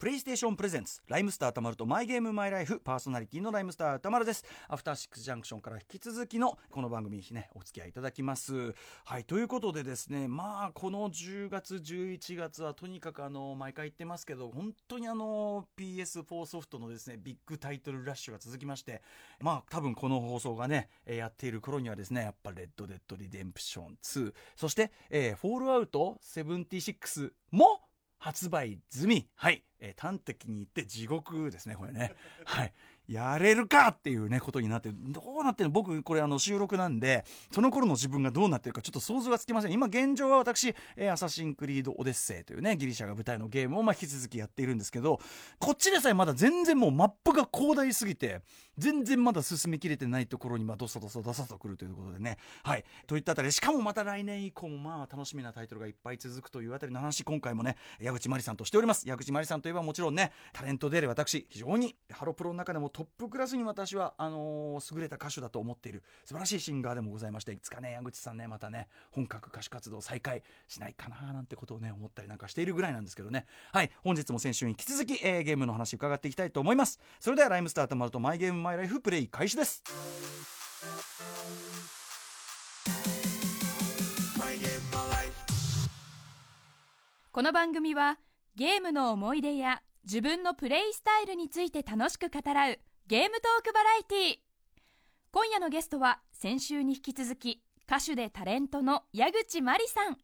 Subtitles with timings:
[0.00, 4.46] プレイステーションプレゼンツライムスター宇多丸とマイゲームマイライフパーソナリティのライムスター宇多丸です。
[4.66, 8.74] アフターシックスジャンクションから引き続きのこの番組にねお付き合いいただきます。
[9.04, 19.02] はいということでですねまあこの10月11月はとにかくあの毎回言ってますけど本当にあの PS4 ソフトのですねビッグタイトルラッシュが続きまして
[19.38, 27.82] まあ多分この放送がねやっている頃にはですねやっぱレッドデッドリデンプション2そして、えー、フォールアウト76も
[28.20, 29.28] 発売済み。
[29.34, 29.64] はい。
[29.80, 32.12] えー端的に言って地獄ですね、これね。
[32.44, 32.72] はい。
[33.12, 34.90] やれるかっていうね、ことになって。
[34.92, 35.72] どうなってるの？
[35.72, 39.72] 僕、これあの収録なんで、その頃の自分がどうなってるかちょっと想像がつきません。
[39.72, 45.18] 今現状は私、えーアサシンクリードオデッセイというね、ギリシャが舞台のゲームをまあ引き続きやっているんですけど、
[45.58, 48.42] こっちでさえまだ全然もうマップが広大すぎて、
[48.78, 52.38] 全然まだ進みきれてないところにまあドサドサドサとくるということでね。
[52.62, 52.84] はい。
[53.06, 59.08] といったあたり、しかもまた来年以降もまあ楽しみなタイトルがいっぱい続くというあたりの話、今回もね、矢口真理さんとしております。
[59.08, 73.46] 矢口真理さんといえばもちろんね、タレントである私、非常にハロプロの中でもトップクラスに私は、あのー優れた歌手だと思っている素晴らしいシンガーでもございまして、いつかね、矢口さんね、またね、本格歌手活動再開しないかななんてことをね、思ったりなんかしているぐらいなんですけどね。
[73.72, 73.90] はい。
[74.04, 77.00] 本日も先週に引き続き、えーゲームの話伺っていきたいと思います。
[77.20, 79.82] それではライムスターたまるとマイゲームマイライフプレイ開始です。
[87.32, 88.18] この番組は
[88.56, 92.78] ゲームの思い出や自分のプレイスタイルについて楽しく語らう
[93.10, 94.38] ゲームトークバラエティ
[95.32, 100.16] 今夜のゲストは先週に引き続き歌手でタレントの矢口真理さん。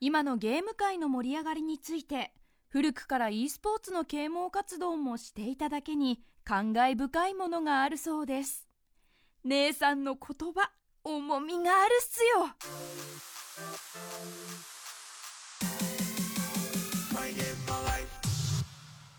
[0.00, 2.32] 今のゲーム界の盛り上がりについて
[2.70, 8.66] 古くから e スポーツの啓蒙活動もしていただけに感慨深いものがあるそうです。
[9.44, 10.70] 姉さんの言葉
[11.04, 12.46] 重みがあるっすよ。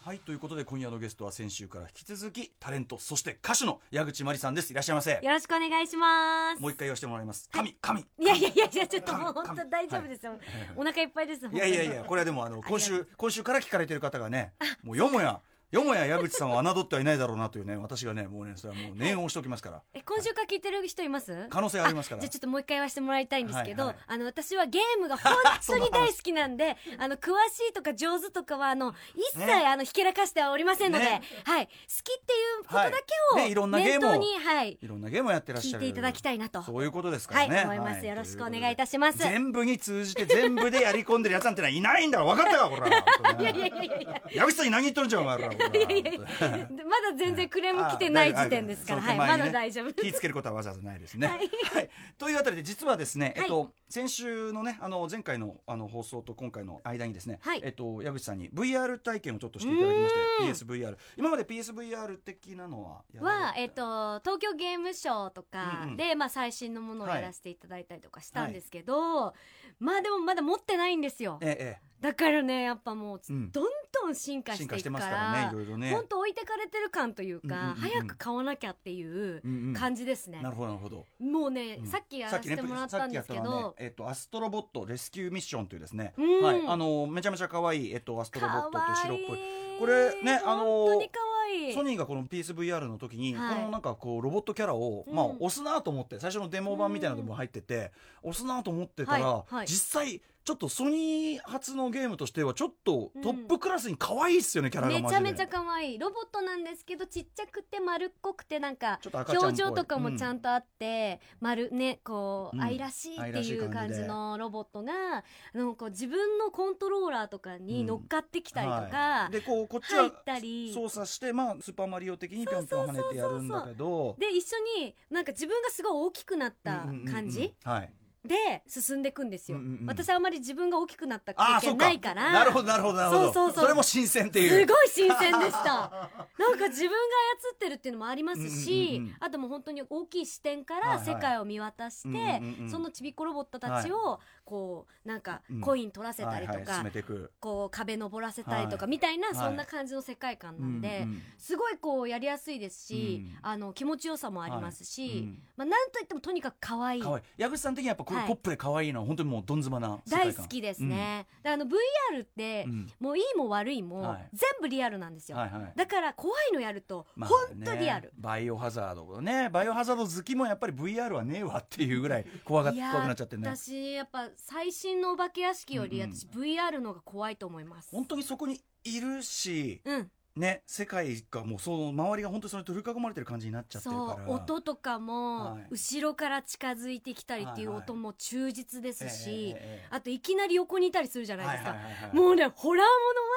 [0.06, 0.20] はい。
[0.20, 4.70] ということで今夜のゲストは先週から引き続きタレント、そして歌手の矢口真理さんです。
[4.70, 5.14] いらっしゃいませ。
[5.14, 6.62] よろしくお願いします。
[6.62, 7.50] もう一回言わせてもらいます。
[7.52, 8.02] 神、神。
[8.02, 10.38] いやいやいやいや、ちょっともう神本当大丈夫ですよ。
[10.76, 11.48] お腹いっぱいです。
[11.48, 14.54] いやいやいや、これはでもあの、今週、今週から聞かれてる方がね、
[14.84, 15.42] もうよもや、
[15.76, 19.82] よもや矢口さんを侮ってはいないだろうなというね、 私がね、もうね、それはもう念を押しておきますから。
[19.94, 21.48] え、今週から聞いてる人います？
[21.50, 25.34] 可能性ありますからじゃあちょっともう一回言わせてもらいたいんですけど、はいはいあの、私はゲームが本
[25.68, 31.68] 当に 大好きなんで、 あの、詳しいとか上手とかは、あの、一切、ねあの、ひけらかしてはおりませんので、ねはい。
[31.68, 31.72] 好
[32.04, 32.96] きっていうことだけ
[33.34, 34.78] を、はいねいろんなゲームに、はい。
[34.82, 35.84] いろんなゲームをやってらっしゃる。
[35.84, 36.62] 聞いていただきたいなと。
[36.64, 37.64] そういうことですかはい、らね。
[37.64, 38.06] 思います。
[38.06, 39.20] よろしくお願いいたします。
[39.20, 44.22] 全部に通じて全部でやり込んでるやつなんていないんだろ分かったかこれいいやいやいやいや。
[44.32, 49.94] 矢口さんに何言っとるんじゃんお前らいやいやいやでまだ全然クレーム来てない時点ですから、はい、まだ大丈夫。
[49.94, 51.28] 気ぃつけることはわざわざないですね。
[51.28, 51.46] ははい。
[51.46, 57.62] い、というあたりで実はですね、えっと、は先週のねあの前回のあの放送と今回の間にですね、はい。
[57.64, 67.22] えっと矢口さんに VR 体験をちょっとしていただきまして PSVR 今まで PSVR 的なのはは、えっと、東京ゲームショウとかで、まあ、最新のものをはい。
[67.22, 69.34] やらせていただいたりとかしたんですけど、
[69.80, 71.40] まあでもまだ持ってないんですよ。
[71.42, 71.86] ええ。
[72.02, 73.52] だからねやっぱもううん。
[73.52, 73.68] どん
[74.06, 75.92] どん進化していくからねらいろいろね。
[75.92, 77.76] 本当置いてかれてる感というか、うんうんうんうん。
[77.76, 79.42] 早く買わなきゃっていう
[79.74, 81.06] 感じですね、なるほどなるほど。
[81.20, 81.88] もうね、うん。
[81.88, 86.42] さっきやらせてもらったんですけど、ねえっと、アストロボットレスキューミッションというですね、うん。
[86.44, 89.40] はい、あのめちゃめちゃ可愛いえっとアストロボットと白っぽい。
[89.80, 91.74] これねあの本当に可愛い。
[91.74, 93.56] ソニーがこの PSVR の時に、はい。
[93.56, 95.16] このなんかこうロボットキャラを、うん。
[95.16, 97.92] まあ押すなと思って最初のデモ版みたいなのも入ってて、
[98.24, 99.56] 押すなと思ってたら、はい。
[99.56, 99.68] はい。
[99.68, 105.98] 実際ちょっとソニー初のゲームとしてはちょっとトップクラスに可愛いっすよね、キャラがめちゃめちゃ可愛い。
[105.98, 112.64] ロボットなんですけどちっちゃくて丸っこくてなんか表情とかもちゃんとあって、丸ねこう、うん。
[112.64, 115.24] 愛らしいっていいう感じのロボットがあ
[115.58, 119.32] のこう自分のコントローラーとかに乗っかってきたりとか、はい。
[119.32, 120.72] でこうこっちは入ったり。
[120.72, 124.16] 操作してまあスーパーマリオ的にぴょんぴょん跳ねてやるんだけど。
[124.20, 127.56] で一緒になんか自分がすごい大きくなった感じ？
[127.64, 127.92] はい
[128.28, 129.86] で進んでいくんですよ、うんうんうん。
[129.88, 132.32] 私はあまり自分が大きくなった経験ないから。
[132.32, 133.24] なるほどなるほどなるほど。
[133.26, 133.68] そうそうそう。
[133.68, 134.50] れも新鮮っていう。
[134.50, 136.10] すごい新鮮でした。
[136.38, 136.96] なんか自分が
[137.42, 140.98] 操ってるっていうのもありますし、うんうんうんあともう本当に大きい視点かはいはい。
[141.08, 142.70] ら世界を見渡して、うんうんうんうん。
[142.70, 145.62] そのちびっこロボットたちをこうなんかうん。
[145.62, 147.32] コイン取らせたりとか、はいはい進めていく。
[147.40, 148.92] こう壁登らせたりとかはい。
[148.92, 149.36] みたいな、はい。
[149.36, 151.22] そんな感じの世界観なんで、うんうん。
[151.38, 153.50] すごいこうやりやすいですし、うん。
[153.50, 155.20] あの気持ちよさもありますし、はい。
[155.20, 155.44] うん。
[155.58, 157.02] まあ、なんといってもとにかく可愛い。
[157.02, 157.24] 可愛い。
[157.38, 162.92] 矢口さん的にはやっぱポップで可愛いのは本当にもうどんずばな大好きですね、であの VR って、うん。
[163.00, 164.30] もういいも悪いも、はい。
[164.34, 165.74] 全部リアルなんですよ、はいはい。
[165.76, 169.50] だから怖いのやるとまあ本ね当リアル、バイオハザードね。
[169.50, 173.48] バイオハザード好きもやっぱり VR はねえわっていうぐらい怖が怖くなっちゃってね。
[173.48, 176.16] 私やっぱ最新のお化け屋敷よりうんうん。
[176.16, 177.90] 私 VR の方が怖いと思います。
[177.92, 184.26] 本当にそこにいるしうんね世界がもうその周りが本当にそれに取り囲まれてる感じになっちゃってるそから。
[184.26, 185.68] う音とかもはい。
[185.72, 189.56] 後ろから近づいてきたりっていう音も忠実ですし、
[189.90, 191.76] あといきなり横にいたりするじゃないですか、
[192.14, 192.86] もうねホラー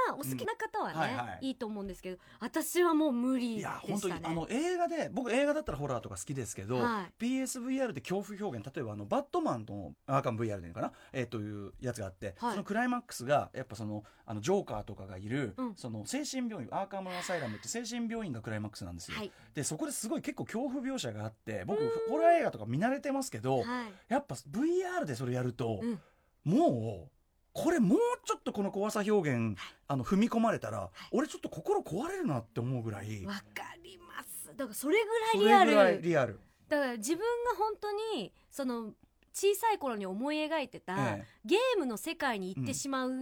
[0.09, 1.47] ものはお好きな方はね、うんはいはい。
[1.49, 7.25] いいと思うんですけど私はもう無理でいや本当にしたねあの映画で僕映画だったらホラーとか好きですけど、はい。
[7.25, 12.51] PSVR って恐怖表現例えばあのバットマンのアーカム VR でいいのかな、えーというやつがあって、はい。
[12.53, 15.75] そのクライマックスがやっぱそのあのジョーカーとかがいる、うん。
[15.77, 23.67] その精神病院アーカムアサイラムって精神病院がクライマックスなんですよ、はいでそこですごい結構恐怖描写があって僕ホラー映画とか見慣れてますけど、はい
[24.09, 26.01] やっぱ VR でそれやると、うん
[26.45, 27.11] もう
[27.53, 29.59] これもうちょっとこの怖さ表現
[29.89, 33.43] あの踏み込まれたら、俺ちょっと心壊れるなって思うぐらいわか
[33.83, 34.99] りますだからそれ
[35.35, 37.25] ぐらいリアれぐらいルリアル、だから自分が
[37.59, 38.93] 本当にその
[39.39, 41.27] 小さい頃に思い描いてた、ええ。
[41.45, 43.13] ゲームの世界に行ってしまう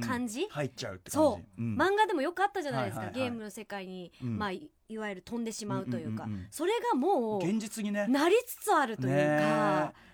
[0.00, 1.12] 感じ、入っちゃうって感じ。
[1.12, 1.76] そう、ん。
[1.76, 3.30] 漫画でもよくあったじゃないですか、はいはいはい。
[3.30, 6.48] ゲームの世界に、うんまあ、いいわゆる飛んでしまうというか、うんうんうんうん。
[6.50, 8.06] それがもう現実にね。
[8.08, 10.06] なりつつあるというか、ね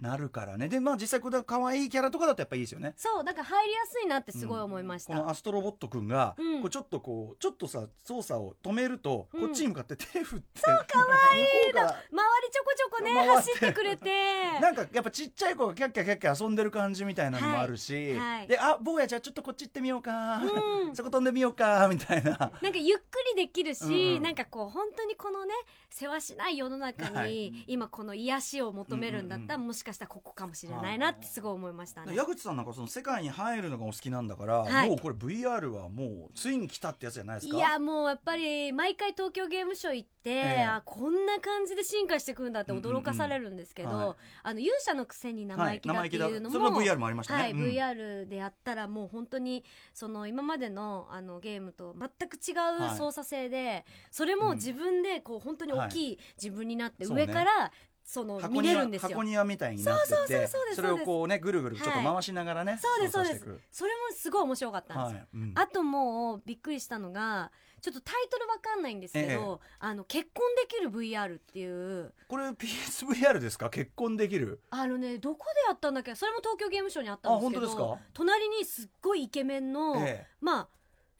[0.00, 0.68] なるからね。
[0.68, 2.94] でまあ実際これ可愛いキャラとかだとやっぱいいですよね。
[2.96, 6.60] そうだから入りやすいなってすごい思いました、このアストロボットくんが、うん。
[6.62, 9.40] こうちょっとこうちょっとさ操作を止めると、うん。
[9.40, 11.06] こっちに向かって手振ってそうかわ
[11.36, 14.60] いい周りちょこちょこね走ってくれて。
[14.60, 18.46] なんかやっぱちっちゃい子がキャッキャキャッキャ遊んでる感じみたいなのもあるし、はいはい。
[18.48, 20.94] であ坊やじゃあちょっとこっち行ってみようか、うん。
[20.96, 22.30] そこ飛んでみようかみたいな。
[22.38, 24.22] なんかゆっくりできるし、うんうん。
[24.22, 25.54] なんかこう本当にこのね
[25.90, 27.64] 世話しない世の中に、はい。
[27.66, 32.14] 今この癒しを求めるんだったら、うんもしかしたらここかもしれないなってすごい思いましたね。
[32.14, 34.88] 矢口さんなんかその世界に入るのがお好きなんだから、はい。
[34.88, 37.56] もうこれ VR はもうついに来たってやつじゃないですか？
[37.56, 44.08] いやもうやっぱり毎回東京ゲームショウ行って、えあこんな感じで進化してくるんだって驚かされるんですけど、うんうんうん。
[44.08, 47.64] はいあの勇者のくせに生意気だっていうのも、それも VR もありましたね、はい、うん。
[47.64, 49.64] VR でやったらもう本当に
[49.94, 52.52] その今までのあのゲームと全く違
[52.92, 57.72] う操作性で、それも自分でこう本当に大きい自分になって上から
[58.08, 59.08] その見箱庭れるんですよ。
[59.10, 63.44] 箱庭みたいになっててそれをこうねぐるぐるちょっと回しながらね、そうですそうです。
[63.70, 65.18] それもすごい面白かったんですよ。
[65.18, 65.52] はいうん。
[65.54, 67.52] あともうびっくりしたのが
[67.82, 73.68] ちょっとタイトルわかんないんですけど、あの結婚できる VR っていうこれ PSVR ですか？
[73.68, 74.62] 結婚できる？
[74.70, 76.14] あのねどこでやったんだっけ？
[76.14, 77.98] それも東京ゲームショウにあったんですけどあ本当ですか？
[78.14, 80.26] 隣にすっごいイケメンの、ええ。
[80.40, 80.68] まあ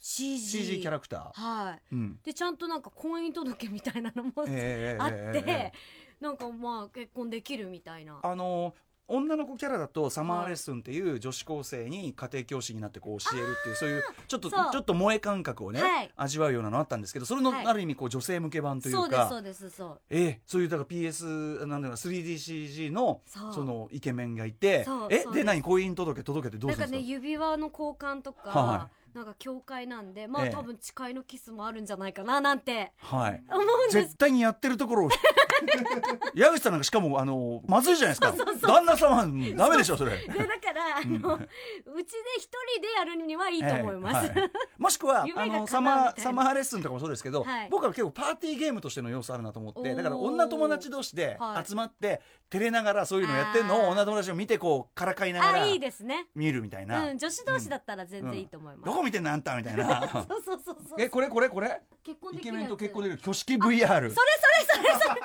[0.01, 1.83] CG, CG キャラクター、はい。
[1.93, 2.19] うん。
[2.25, 5.73] でちゃんとなんか婚姻届みたいなのも、ええあって、ええええ
[6.21, 8.19] なんかまあ結婚できるみたいな。
[8.23, 8.75] あの
[9.11, 16.13] 女の子キャラだとサマーレッスンっていう女子高生に家庭教師になってこう教えるっていうそういうちょっとちょっと萌え感覚をね、はい。
[16.15, 17.67] 味わうようなのあったんですけどそれのはい。
[17.67, 20.01] ある意味こう女性向け版というか、そうですそうですそう。
[20.11, 25.63] ええそういうだから PS なんだろう 3DCG のそのイケメンがいてえで何？
[25.63, 27.09] 婚姻届届けてどうなんかするんですか？
[27.09, 30.51] ね指輪の交換とか、はなんか教会なんでまあ、ええ。
[30.51, 32.93] 多分誓いのキスもあるんじゃないかななんて。
[32.99, 33.43] はい。
[33.51, 34.03] 思うんです。
[34.03, 35.11] 絶対にやってるところを。
[36.35, 38.67] 矢口さんなんかしかもあのまずいじゃないですか。
[38.67, 40.17] 旦那様うんダメでしょそれ。
[40.17, 44.51] でだからあの、うちで一人でやるにはいいと思います、ええはい。
[44.79, 47.69] もしくは あのサマーサマーレッスンとかもそうですけど、はい。
[47.71, 51.67] 僕は結構パーティーゲームとしての要素あるなと思ってだから女友達同士ではい。
[51.67, 52.21] 集まって
[52.51, 56.29] 照れながらそういうのやってるのを女友達を見てこうからかいながらあいいですね。
[56.35, 60.09] 見るみたいな、うん女子同士だったら全然いいと思います、どこ見てんのあんたみたいな。
[60.29, 61.81] そうそうそうそうえこれこれこれ？
[62.05, 62.63] 結婚イケできるやつ。
[62.63, 65.15] メンと結婚できる挙式 VR それそれそれそれ。
[65.15, 65.19] これ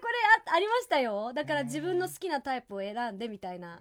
[0.00, 1.32] これあありましたよ。
[1.34, 3.80] だから自分の好きなタイプを選んでみたいな。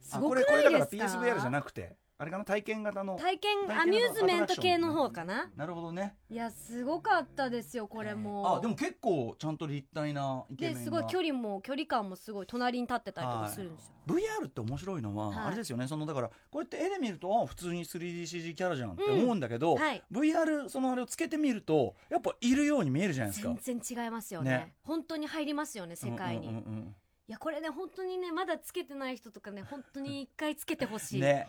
[0.00, 2.44] すあごくこれこれだからないですか PSVR じゃなくてあれかな？
[2.44, 3.16] 体験型の。
[3.16, 5.52] 体験アミューズメント系の方かな？
[5.56, 6.16] なるほどね。
[6.28, 8.56] いやすごかったですよこれも。
[8.56, 10.78] あでも結構ちゃんと立体なイケメンが。
[10.80, 15.38] ですごい距離も距離感もすごい隣に立ってたりとかするんですよ、VR って面白いのは、はい。
[15.46, 20.02] あれですよねそのだからこうやって絵で見るとあ普通に 3DCG キャラじゃんって思うんだけど、はい。
[20.10, 23.54] VR そのあれをつけてみるとやっぱいるように見えるじゃないですか。
[23.62, 24.50] 全然違いますよね。
[24.50, 24.74] ね。
[24.82, 31.46] 本当に入りますよね世界に、いやこれね本当にねまだつけてない人とかね本当に一回つけてほうしい、んね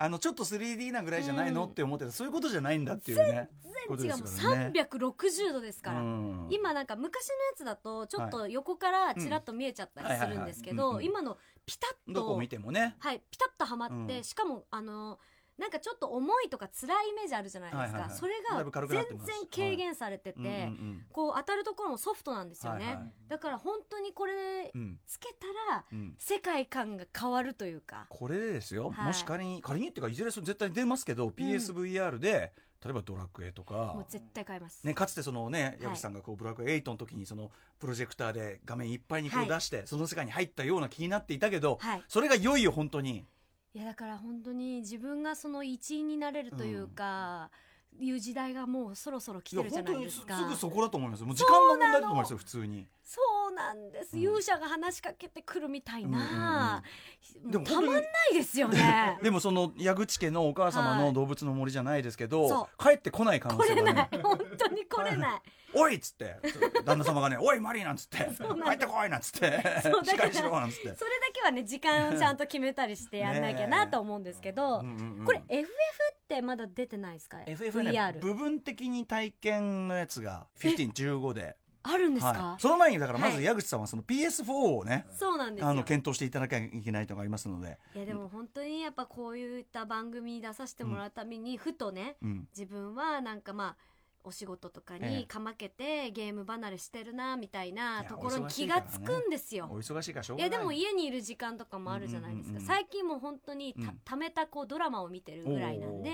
[0.00, 1.70] あのちょっと 3D なぐらいじゃないの、うん。
[1.70, 2.12] って思ってた。
[2.12, 3.50] そういうことじゃないんだっていうね。
[3.88, 4.22] 全然違う。
[4.22, 4.72] ね。
[4.74, 6.46] 360度ですから、うん。
[6.50, 11.36] 今なんか昔のやつだとちょっと横からちらっと見えちゃったりするんですけど今の
[11.66, 12.96] ピタッとどこ見てもね。
[13.00, 14.24] はいピタッとはまって、うん。
[14.24, 15.18] しかもあの
[15.58, 18.18] なんかちょっと重いとか辛いイメージあるじゃないですか、はいはいはい。
[18.18, 19.18] それが全然
[19.52, 20.46] 軽減されてて、うん。
[20.46, 23.12] うんこう当たるところもソフトなんですよね、はいはい。
[23.28, 24.72] だから本当にこれ
[25.06, 26.14] つけたらうん。
[26.18, 29.06] 世界観が変わるというか、これでですよ、はい。
[29.06, 32.52] もし仮に仮にっていうかいずれそれ絶対出ますけど PSVR で
[32.84, 33.92] 例えばドラクエとか。
[33.96, 35.82] もう絶対買います、ね、かつてそのねい。
[35.82, 37.50] 矢口さんがこうブラック8の時にその
[37.80, 39.46] プロジェクターで画面いっぱいにこはい。
[39.46, 42.04] う出して、その世界に入ったような気になっていたけど、はい。
[42.06, 43.24] それがいよいよ本当に
[43.78, 47.48] いやだから本当に自分がその一員になれるというか、
[47.96, 50.34] いう時代がもうそろそろ来てるじゃないですか。
[50.36, 51.26] すすぐそこだと思いますよ。
[51.26, 54.20] もう時間の問題だと思いますよ普通にそうなんです、うん。
[54.20, 56.82] 勇者が話しかけてくるみたいな、
[57.42, 59.18] でもたまんないですよね。
[59.24, 61.00] でもその矢口家のお母様はい。
[61.06, 64.20] の動物の森じゃないですけど、そ帰ってこない可能来れ性がねない。
[64.22, 65.40] 本当に来れない。
[65.72, 66.36] おいっつって。
[66.84, 68.18] 旦那様がね「おいマリー」なんつって。
[68.18, 69.40] 帰ってこいなんつって。
[69.40, 69.66] それだ
[71.32, 75.24] けはね時間をちゃんと決めたりしてやんなきゃなと思うんですけど、うんうんうん。
[75.24, 75.72] これ FF
[76.14, 85.68] ってまだ出てないですか？FF ね部分的に体験のやつが1515であるんですか、はい、その前にだからまずはい矢口さんはその PS4 をね、そうなんですよ。
[85.68, 93.97] あの検討していただきゃいけないとがありますので、いやでも本当にやっぱこういった番組に出させてもらうためにふとねうん、自分はなんかまあ
[94.28, 95.16] お仕事とかええ。
[95.18, 99.68] にかまけてゲーム離れしてるなみたいなところに気がつくんですよ。
[99.70, 100.52] お忙しいからしょういがない。
[100.52, 102.62] やでも家にいる時間とかもあるじゃないですか、うんうんうん。
[102.62, 104.00] うん最近も本当にた,、うん。
[104.04, 106.10] 貯めたこうドラマを見てるぐらいなんで、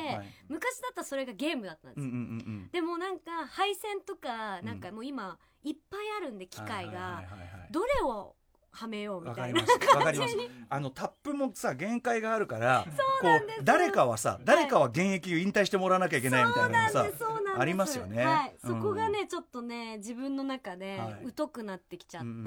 [0.49, 2.35] 昔だったらそれがゲームだったんですよ、うんうんうんう
[2.67, 2.71] ん。
[2.73, 7.23] でもなんか配線とかなんかもう今いっぱいあるんで機械が。
[7.71, 8.37] どれを
[8.75, 9.63] はめようみわたいな。
[9.63, 9.97] かります。
[9.97, 10.37] わかります。
[10.69, 12.85] あのタップもさ限界があるから、
[13.21, 17.11] こう誰かはさ、誰かは現役を引退してもらわなきゃいけないみたいなのがさ
[17.57, 18.25] ありますよね。
[18.25, 18.75] はい、うん。
[18.77, 21.33] そこがねちょっとね自分の中ではい。
[21.37, 22.45] 疎くなってきちゃって、うんうん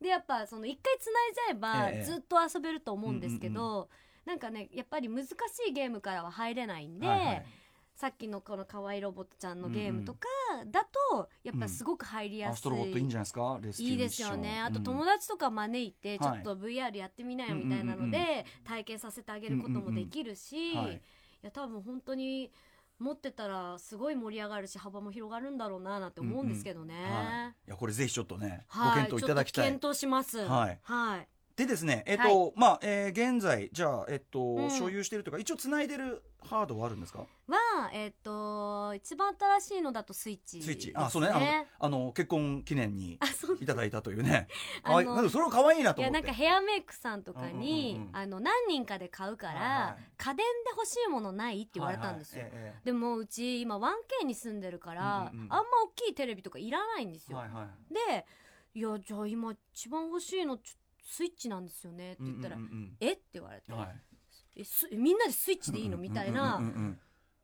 [0.00, 2.04] でやっぱその一回繋いじゃえばええ。
[2.04, 3.88] ずっと遊べると思うんですけど、
[4.26, 5.30] なんかねやっぱり難し
[5.68, 7.46] いゲームからは入れないんで、はいはい
[7.94, 10.20] さっきのこの可愛いロボットちゃんのゲームとか
[10.66, 13.60] だとやっぱすごく入りやすい、アストロボットいいんじゃないですか？
[13.78, 14.60] いいですよね。
[14.60, 20.94] あと友達達とか招いてちょっと VR やってみなよみたいなのうんうんうんで体験させてあげることもできるし、はい。
[20.94, 21.00] い
[21.42, 22.50] や多分本当に
[22.98, 27.68] 持ってたらすごい盛り上がるし幅も広がるんだろうななんて思うんですけどね、はい。
[27.68, 28.94] いやこれぜひちょっとね、ごはい。
[28.94, 29.64] 検討いただきたい。
[29.68, 30.38] 検討します。
[30.38, 30.78] はい。
[30.82, 37.20] はいでですね、えっと、まあ、えー現在じゃあえっと、うん所有しているというか一応繋いでるハードはあるんですか？
[37.46, 40.92] はえっ、と一番新しいのだとスイッチスイッチ。
[40.96, 41.28] あ、そうね。
[41.28, 43.20] あのあの結婚記念に
[43.60, 44.48] いただいたというね。
[44.82, 46.26] あのなんかそれは可愛いなといや思って。
[46.26, 57.94] なんかヘアメイクさんとかに、うんうんうんあの何人かで買うから、はいはい家電で欲しいものないって言われたんですよ、はいはいえでもうち今 1K に住んでるから、うんうんうんあんま大きいテレビとかいらないんですよ、えはいはい。
[57.94, 58.26] で
[58.74, 63.12] 「いやじゃあ今一番欲しいのちょスイッチなんですよね」って言ったら「うんうんえ？
[63.12, 64.00] っ?」て言われてうんはい。
[64.56, 67.00] 「えすみんなでスイッチでいいの?」みたいなうんうんうんうん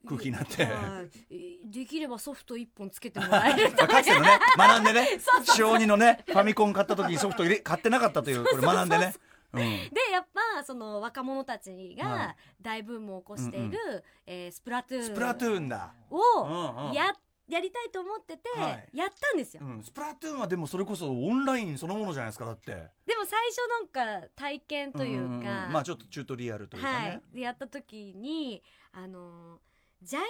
[0.07, 0.65] 空気になって。
[0.65, 5.09] はいえできればソフト1本つけてもらえるとあか つてのね、学んでね
[5.55, 9.15] 小児のね、ファミコン買った時にソフト入れ買ってなかったという、 これ学んでね。
[9.53, 15.93] うんでやっぱその若者たちはいが大ブームを起こしている、えースプラトゥーンスプラトゥーンだ。
[16.09, 17.13] をうんうんや
[17.51, 18.89] やりたいと思ってて、はい。
[18.97, 22.73] やったんですよ、うん、スプラトゥーンはでもそれこそオンラインそのものじゃないですかだって。
[23.07, 25.73] でも最初なんか体験というか、んんん。
[25.73, 29.59] まあちょっとチュートリアルというかはねい、でやった時にあのー
[30.03, 30.27] ジャイロ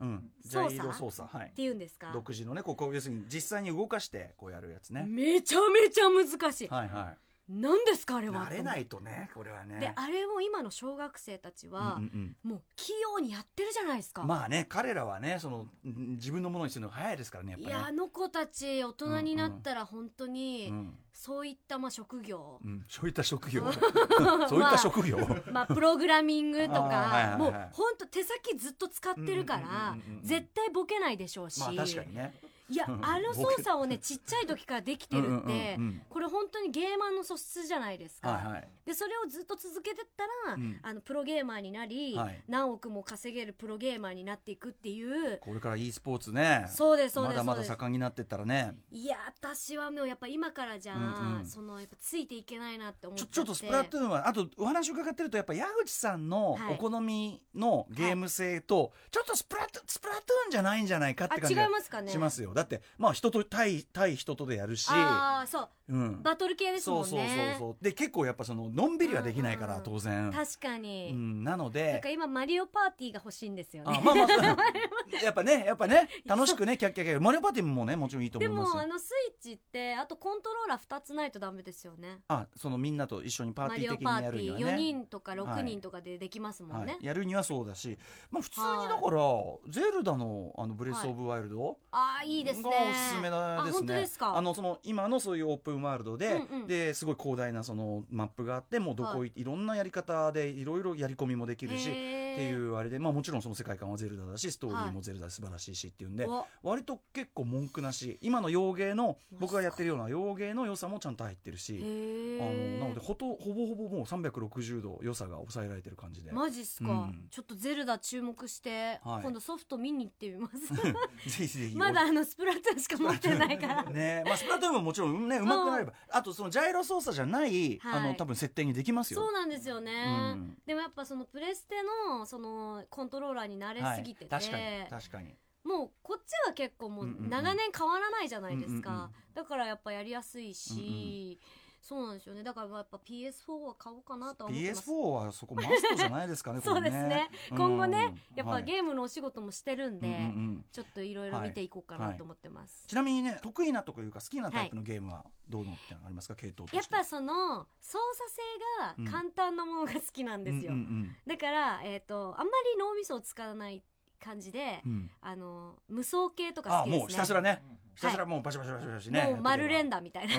[0.00, 1.28] うんジ操作ャイロ操作。
[1.36, 1.48] はい。
[1.48, 2.10] っていうんですか？
[2.12, 7.14] 独自のねここ要するに実際に動かしてこうやるやつね、めちゃめちゃ難しい、はいは
[7.48, 8.46] 何ですかあれは？
[8.46, 9.78] 慣れないとねこれはね。
[9.78, 17.70] であれを今の小学生たちは、うんうんもう器用にやってるじゃないですか、うんまあね彼らはねそのん自分のものにするのが早いですからねやっぱね。
[17.70, 20.94] いやあの子たち大人になったら本当に、うん。
[21.16, 23.62] そういったまあ職業、うん、そういった職業。
[24.48, 25.16] そういった職業、
[25.52, 30.22] まあ、プログラミングとかもう本当手先ずっと使ってるかうんうんらうんうんうん。
[30.24, 32.34] 絶対ボケないでしょうし、まあ確かにね
[32.68, 33.04] いやうん。
[33.04, 35.54] あの操作をねちっちゃい時からできてるって、うんうんうんう
[35.90, 36.02] ん。
[36.08, 38.68] これ本当にゲーマーの素質じゃないですか、はいはい。
[38.86, 40.80] でそれをずっと続けてったら、うん。
[40.82, 42.42] あのプロゲーマーになり、はい。
[42.48, 45.38] 何億も稼げるプロゲーマーになっていくっていう。
[45.38, 46.66] これから e スポーツね。
[46.68, 48.74] そうですそうですまだまだ盛んになってったらね。
[48.90, 51.46] いや私はもうやっぱ今からじゃ、うんうん。
[51.46, 56.74] そのやっぱついていけないなって思っちちょっとスプラトゥーンはあとお話伺ってるとやっぱ矢口さんのはい。
[56.74, 62.10] お好みのゲーム性と、ちょっとスプラトスプラトゥーンじゃないんじゃないかってあ感じが違いますかね。
[62.10, 65.68] しますよだってまあ人と対対人とでやるし、ああそう。
[65.86, 67.84] うん、バトル系ですそうそうもんねそうそう。
[67.84, 69.78] で結構やっぱそののんびりはできないからうん。
[69.80, 73.98] うん当然、確かに、うん、なのなんでか今マリオパーティーが欲しいんですよね。
[73.98, 74.26] あまあまあ
[75.22, 82.20] やっぱねやっぱね楽しくねキャッキャキャッマリオパーティーもねもちろんいいと思でいますもあのスイッチってあとコントローラー2つないとダメですよね。
[82.28, 87.98] あそのみんなと一緒にパーマティー的リオパーテにやるにはィー4ね人とか6人とかでできますもんね、はい、やるにはそうだし、
[88.30, 88.88] まあ、普通にはい。
[88.88, 89.22] だから、
[89.68, 91.78] ゼルダのあのブレス・オブ・ワイルド？
[91.90, 94.06] ああいいですねがおすすめだあですね。
[94.20, 102.23] あのその今のそういうオープンワールドで、うんうんですごい広大なそのマップがあってもうどこい、い、ろんなやり方でいろいろやり込みもできるし。
[102.34, 106.46] っていうあれで、まあ、もちろんその世界観はゼルダだしストーリーもゼルダで素晴らしいしっていうんで、お。
[106.62, 116.32] 割と結構文句なし今の洋芸の僕がやってるような洋芸の良さもちゃんと入ってるし、へあのーなのでほとほぼほぼもう360度良さが抑えられてる感じで。
[116.32, 117.26] マジっすか、うん。
[117.30, 119.22] ちょっとゼルダ注目して、はい。
[119.22, 120.74] 今度ソフト見に行ってみます。
[121.38, 121.76] ぜひぜひ。
[121.76, 123.84] まだあのスプラトゥーンしか持ってないから。
[123.84, 124.22] ね。
[124.26, 125.92] まあ、スプラトゥーンももちろんねうまくなれば。
[126.10, 128.00] あとそのジャイロ操作じゃない、はい。
[128.00, 129.20] あの多分設定にできますよ。
[129.20, 130.56] そうなんですよね、うん。
[130.66, 131.76] でもやっぱそのプレステ
[132.08, 134.86] のそのコントローラーに慣れすぎてて、はい、確かに。
[134.88, 135.34] 確かに。
[135.64, 141.40] もうこっちは結構もう長年変わらないじゃないですか、だからやっぱやりやすいし、
[141.84, 142.42] そうなんですよね。
[142.42, 144.90] だからやっぱ PS4 は買おうかなとは思ってます。
[144.90, 147.28] PS4 はそこマストじゃないですかね そうですね。
[147.50, 150.22] 今後ねやっぱーゲームのお仕事もしてるんで、うんうんう
[150.52, 150.64] ん。
[150.72, 151.34] ちょっといろい。
[151.34, 156.36] ろ見ていこうかなと思ってます、ちなみにね得意なとかいうか好きなタイプのゲームはどうのってのありますか？
[156.36, 161.16] 系統やっぱその操作性が簡単なものが好きなんですよ、うんうん。
[161.26, 163.82] だから、えー、とあんまり脳みそを使わない
[164.24, 164.92] 感じで、うん。
[164.92, 166.96] うんあの無双系とか好きですね。
[166.96, 167.62] あもうひたすらね。
[167.94, 170.34] ひたすらもうバシバシバシバシねもう丸連打打みたいな、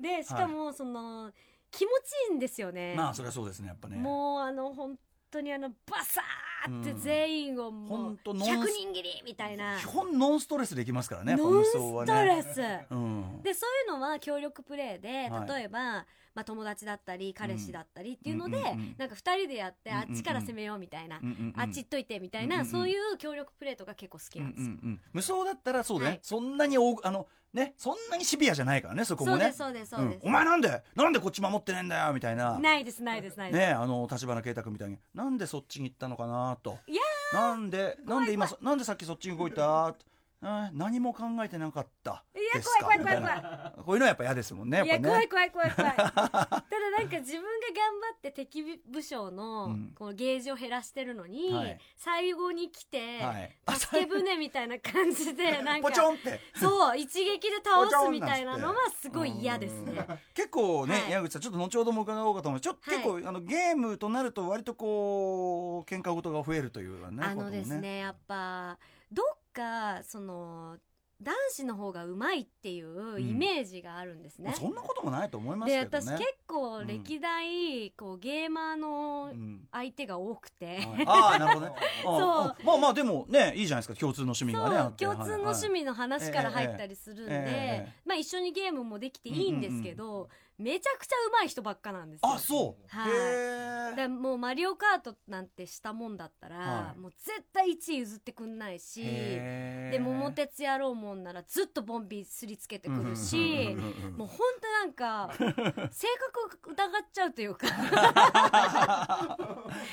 [0.00, 1.32] でしかもその、
[1.72, 3.96] 気持ちいいんですよね、まあそれはそうですねやっぱね。
[3.96, 4.96] もうあの本
[5.30, 9.78] 当にあのバサーって全員をもほうんとノン100人切りみたいな。
[9.78, 13.42] 基本ノンストレスできますからねノンストレス、うん。
[13.42, 15.48] でそういうのは協力プレイではい。
[15.48, 18.94] 例えば、まあ、友達だったり彼氏だったりっていうので、うん。
[18.98, 19.96] なんか2人でやって、うん。
[19.96, 20.02] うん。
[20.02, 21.24] うんあっちから攻めようみたいな、うん。
[21.24, 21.32] うん。
[21.54, 21.60] うん。
[21.60, 22.60] あっち行っといてみたいな、うん。
[22.62, 22.66] うん。
[22.66, 22.70] うん。
[22.70, 24.78] そういう協力プレイとか結構好きなんですよ、うん。
[24.82, 24.88] うん。
[24.88, 25.00] うん。
[25.12, 26.20] 無双だったらそうだね、はい。
[26.22, 29.52] そんなにおあのねそんなにシビアじゃないからねそこもね。
[29.52, 30.28] そうですそうですそうです、ん。
[30.28, 32.58] お前なんでなんでこっち守ってねえんだよみたいな。
[32.58, 34.98] ないですないですないです、ねあの立花慶太君みたいに。
[35.14, 36.78] なんでそっちに行ったのかなと。
[36.86, 39.94] いやなんでなんで今そなんでさっきそっちに動いた？
[40.42, 42.22] あ何も考えてなかった。
[42.34, 42.84] いやですか？
[42.84, 45.96] 怖い怖い怖いみたなこういうのはやっぱ嫌ですもんねやっいや怖い怖い怖い怖い。
[45.96, 49.92] ただなんか自分が頑張って敵武将のうん。
[49.96, 51.78] このゲージを減らしてるのに、はい。
[51.96, 53.56] 最後に来て、はい。
[53.78, 56.40] 助け舟みたいな感じで なんかポチョンって。
[56.54, 60.04] そう一撃で倒すみたいなのはすごい嫌ですね。
[60.08, 60.18] うん。
[60.34, 61.10] 結構ね、はい。
[61.12, 67.98] 矢口さんちょっと後ほども伺おうかと思うちょっとはい結構、あのゲームとなると割とこう喧嘩事が増えるというかねあのですね。
[67.98, 68.78] やっぱ
[69.10, 70.76] どっかその
[71.22, 74.50] 男子の方がうまいっていうイメージがあるんですね。
[74.50, 76.04] まあ、そんなこともないと思いますでけどね。
[76.04, 79.66] 私結構歴代こうゲーマーのうん。
[79.72, 81.04] 相手が多くて、はい。
[81.06, 81.72] ああなるほどね。
[82.04, 82.56] そう。
[82.64, 83.94] まあまあでもねいいじゃないですか。
[83.98, 90.28] 共通の趣味がね共通の趣味の話から入ったりするんで、まあ、一緒にゲームもできていいんですけど、
[90.58, 92.32] めちゃくちゃ上手い人ばっかなんですよ。
[92.32, 93.10] あそう、はい。
[93.10, 96.98] へえでもうマリオカートなんてしたもんだったら、はい。
[96.98, 105.30] もう絶対1位譲ってくんないしで桃鉄やろうもんならずっとボンビすりつけてくるしうんうんうんうんもう本当なんか
[105.92, 107.66] 性格疑っちゃうというか。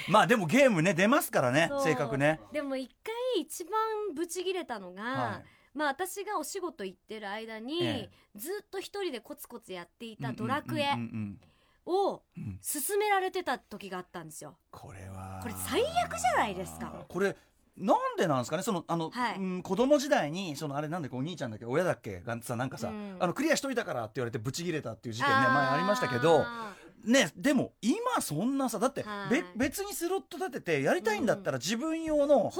[0.07, 2.39] まあでもゲームね出ますからね性格ね。
[2.51, 3.71] でも一回一番
[4.13, 10.89] ブチギレたのが、はいまあ私がお仕事行ってる間に、えずっと一人でコツコツやっていたドラクエ
[11.85, 12.21] を
[12.61, 14.57] 勧められてた時があったんですよ。
[14.71, 15.39] これは。
[15.41, 17.05] これ最悪じゃないですか。
[17.07, 17.35] これ
[17.75, 18.63] なんでなんですかね？
[18.63, 19.35] そのあの、はい。
[19.37, 21.65] うん子供時代にそのあれなんでお兄ちゃんだっけ？
[21.65, 22.19] 親だっけ？
[22.21, 23.17] がさなんかさ、うん。
[23.19, 29.29] あのクリアしといたからって言われてブチギレたっていう事件ね前ありましたけどあねでも今そんなさだって、はい。
[29.29, 32.51] べ別にスロット立ててやりたいんだったら自分用の。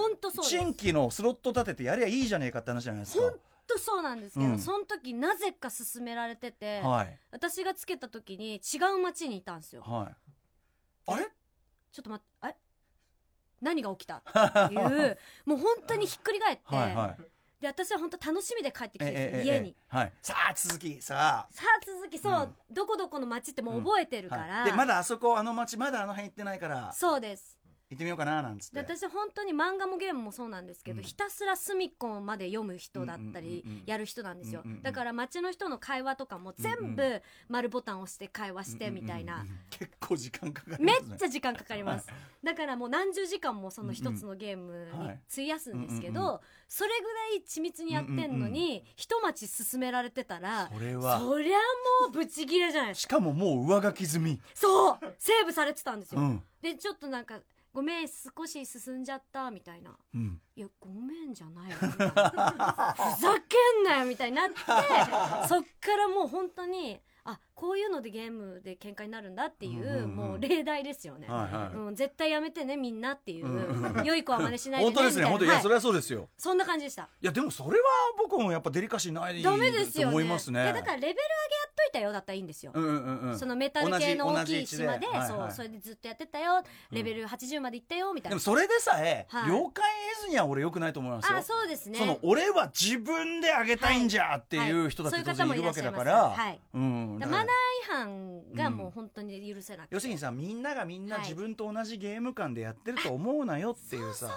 [0.41, 3.33] 新規のスロット立ててやりゃいいじゃねえかって話じゃないですかほん
[3.67, 4.59] とそうなんですけど、うん。
[4.59, 7.19] その時なぜか勧められてて、はい。
[7.31, 9.81] 私がつけた時に違う町にいたんですよ。
[9.81, 11.11] はい。
[11.11, 11.25] あれ？
[11.91, 12.55] ちょっと待って、あれ？
[13.61, 14.15] 何が起きた？
[14.17, 17.23] っていう、 もう本当にひっくり返って、はいはい
[17.63, 19.55] で私は本当楽しみで帰ってきてるんですよ、ええええ。
[19.55, 19.75] 家に。
[19.87, 20.13] はい。
[20.21, 21.01] さあ続き。
[21.01, 22.19] ささあ続き。
[22.19, 22.75] そう、うん。
[22.75, 26.91] どこどこの町ってもう覚えてるあ、から、はい、でまだあそこあの町まだあの辺行ってないから。
[26.93, 27.52] そうです
[27.93, 28.75] 行ってみようかななんつって。
[28.75, 31.03] で私本当に漫画もゲームもそうなんですけど、うん。
[31.03, 39.47] ひたすら隅っこまで読む人だったりうんうんうんうんやる人なんですよ、うんうんうんだから街の人の会話とかも全部丸ボタン押して会話してみたいな、うんうん。
[39.47, 42.07] うん結構時間かかるめっちゃ時間かかります。
[42.43, 45.19] だからもう何十時間もその一つのゲームにうんはい。
[45.31, 51.19] 費やすんですけうんうんどそれぐらい緻密にやってんのに一町進められてたらそれは。
[51.19, 51.57] そりゃ
[52.03, 53.01] もうブチギレじゃないですか。
[53.01, 54.39] しかももう上書き済み。
[54.53, 56.43] そうセーブされてたんですよ、うん。
[56.61, 57.39] でちょっとなんか
[57.73, 59.97] ごめん少し進んじゃったみたいな。
[60.13, 60.39] うん。
[60.55, 61.75] いやごめんじゃないよ。
[61.75, 64.55] ふざけんなよみたいになって
[65.47, 70.15] そっからもう本当にあこういうのでゲームで喧嘩になるんだっていう,、うんうんうん。
[70.17, 71.77] もう例題ですよね、はいはい。
[71.77, 75.25] うん、絶対やめてねみんなっていう、うんうん良い子は真似しないでね本当ですね。
[75.25, 76.27] 本当いやそれはそうですよ。
[76.37, 77.03] そんな感じでした。
[77.03, 77.85] いやでもそれは
[78.17, 80.17] 僕もやっぱデリカシーないダメですよとね。
[80.17, 80.61] 思いますね。
[80.61, 81.23] いやだからレベル上げや
[81.69, 83.29] っといたよだったらいいんですよ、うんうんうん。
[83.29, 85.27] うんそのメタル系の大きい島ではいはい。
[85.29, 86.63] そうそれでずっとやってたよ。
[86.91, 89.47] レベル80までいったよみたいな、でもそれでさえ、はい。
[89.47, 91.37] 了解得ずには俺よくないと思いますよ。
[91.37, 91.97] あそうですね。
[91.97, 96.59] その俺は自分であげたいんじゃっていう人だって当然いるわけだから、はい。
[96.73, 97.19] うん。
[97.19, 104.29] だからマナー違反がもう本当に許せなくて、要するにさみんながみんな自分と同じゲーム感でやってると思うなよっていうさ、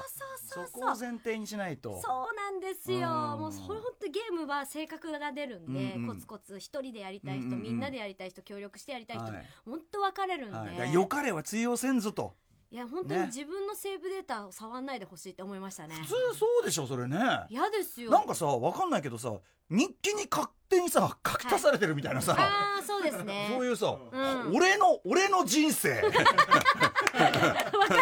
[0.47, 12.35] そこを前提にしないとそうなんですよ、うんもう本当ゲームは性格が出るんで、うんうんコツコツ一人でやりたい人、うんうんみんなでやりたい人協力してやりたい人、はい本当分かれるんで、はい、よかれは通用せんぞと
[12.75, 13.27] や本当にね。
[13.27, 15.95] 自分のセーブデータを触んないでほしいって思いましたね。
[15.95, 17.19] 普通そうでしょそれね。
[17.49, 18.11] 嫌ですよ。
[18.11, 19.33] なんかさわかんないけどさ
[19.69, 23.49] 日記に勝手にさ書き足されてるみたいなさ、ああそうですね。
[23.55, 24.55] そういうさ、うん。
[24.55, 26.03] 俺の俺の人生。
[26.07, 26.19] わか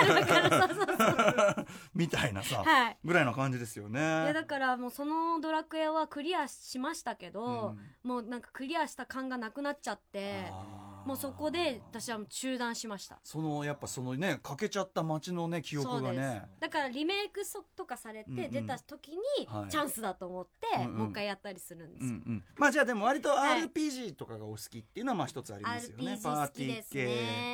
[0.05, 0.51] るわかる。
[0.51, 2.99] そうそう みたいなさ、はい。
[3.05, 4.01] ぐらいな感じですよね。
[4.01, 13.19] いやだからもうそのドラクエはクリアしましたけど、もうなんかクリアした感がなくなっちゃってあーもうそこで私は中断しました。
[13.23, 16.43] そのやっぱそのね欠けちゃった街のね記憶がね。
[16.61, 19.71] だからリメイクそとかされて出た時にはい。
[19.71, 20.47] チャンスだと思っ
[20.79, 23.65] てもう一回やったりするんですよ、うんうん、まあじゃあでも割とはい。
[23.65, 27.05] RPG とかがお好きっていうのはまあ一つありますよね、RPG パーティー好きですね。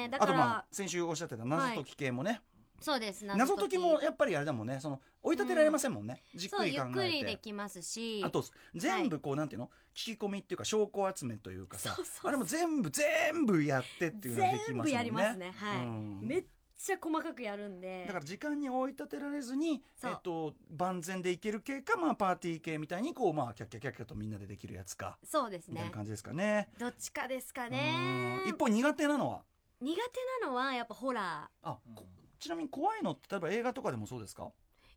[0.04, 0.08] 系。
[0.10, 2.40] だからあとまあ先週おっしゃってた謎解き系もね、
[2.80, 3.24] そうです。
[3.24, 3.78] 謎解き。
[3.78, 4.78] もやっぱりあれだもんね。
[4.80, 8.22] その追い立てられませんもんね、じっそうくり考ゆっくりえてできますし。
[8.24, 9.70] あと全部こうなんていうの？
[9.94, 11.94] 聞き込みっていうか証拠集めというかさ。
[11.94, 12.28] そうそうそう。
[12.28, 14.92] あれも全部全部やってっていうのができ全部ますもんね。
[14.92, 15.52] やりますね。
[15.56, 16.20] はい、うん。
[16.22, 16.44] めっ
[16.82, 18.04] ちゃ細かくやるんで。
[18.06, 25.18] だから時間に追い立てられずに、えっと、万全でいける系か、まあ、パーティー系みたいにこう、まあ、キャッキャキャッキャとみんなでできるやつか。
[25.22, 25.74] そうですね。
[25.74, 26.70] みたいな感じですかね。
[26.78, 28.48] どっちかですかうねん。
[28.48, 29.42] 一方苦手なのは？
[29.82, 32.06] 苦手なのはやっぱホラあ、こ
[32.40, 34.44] ちなみに怖いのって例えば映画とかでもそうですか？
[34.44, 34.50] ー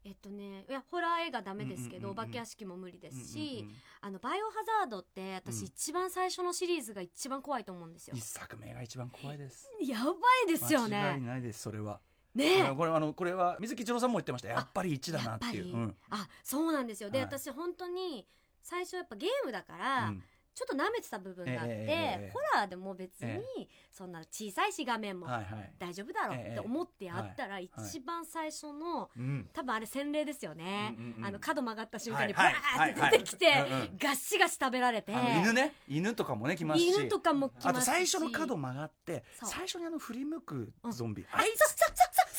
[0.06, 4.52] えっとねいやホラー映画ダメですけど、お化け屋敷も無理ですし、うんうんうんあのバイオハ
[4.82, 5.66] ザードって私うん。
[5.68, 8.16] 一番最初のシリーズが一番怖いと思うんですよ。
[8.18, 9.70] 一、作目が一番怖いです。
[9.82, 10.12] やば
[10.46, 12.02] いですよ間違いねないですそれは。
[12.36, 14.50] ねあこれあのこれは水木一郎さんも言ってました。
[14.50, 15.74] やっぱり一だなやっていう。
[15.74, 15.96] うん。
[16.10, 17.10] あそうなんですよ。
[17.10, 17.28] で、はい。
[17.28, 18.28] 私本当に
[18.62, 20.24] 最初やっぱゲームだから、うん
[20.56, 25.28] ちょっと舐めてた部分があって、ええええホラーでも別にえそんな小さいし画面も。
[25.80, 29.50] 大丈夫だろうって思ってやったらい一番最初のうん。
[29.54, 33.54] 多分あれ洗礼ですよね、うんうんうんあの角曲がった瞬間にはいバはいーって出てきて、
[34.00, 35.12] ガッシガシ食べられて。
[35.12, 36.88] 犬ね犬とかもね来ますし。
[36.88, 37.68] 犬とかも来ますし。
[37.70, 41.60] あと最初の角曲がって最初にあの振り向くゾンビ、あいつ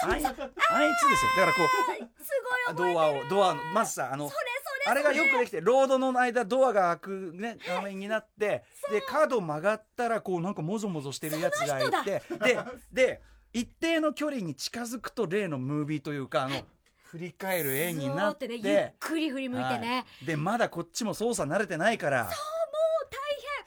[0.05, 2.31] そうそうそうあいあいつですよだからこうす
[2.77, 4.54] ごいドアをドアまずさあのそれ
[4.87, 12.59] あれがよくできてロードの間ドアが開くね画面になってで角曲がったらこうなんかもぞもぞしてるやつがいてで
[12.92, 13.20] で
[13.53, 16.62] 一定の距離に近づくと例のムービーというかあの
[17.05, 20.27] 振り返る絵になってそうねゆっくり振り向いてね、はい。
[20.27, 22.29] でまだこっちも操作慣れてないから。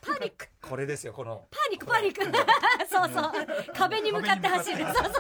[0.06, 0.47] パニック。
[0.62, 1.47] これですよこの。
[1.51, 2.23] パニックパニック。
[2.89, 3.73] そうそう。
[3.73, 4.86] 壁に向かって走る。
[4.86, 5.17] そうそうそ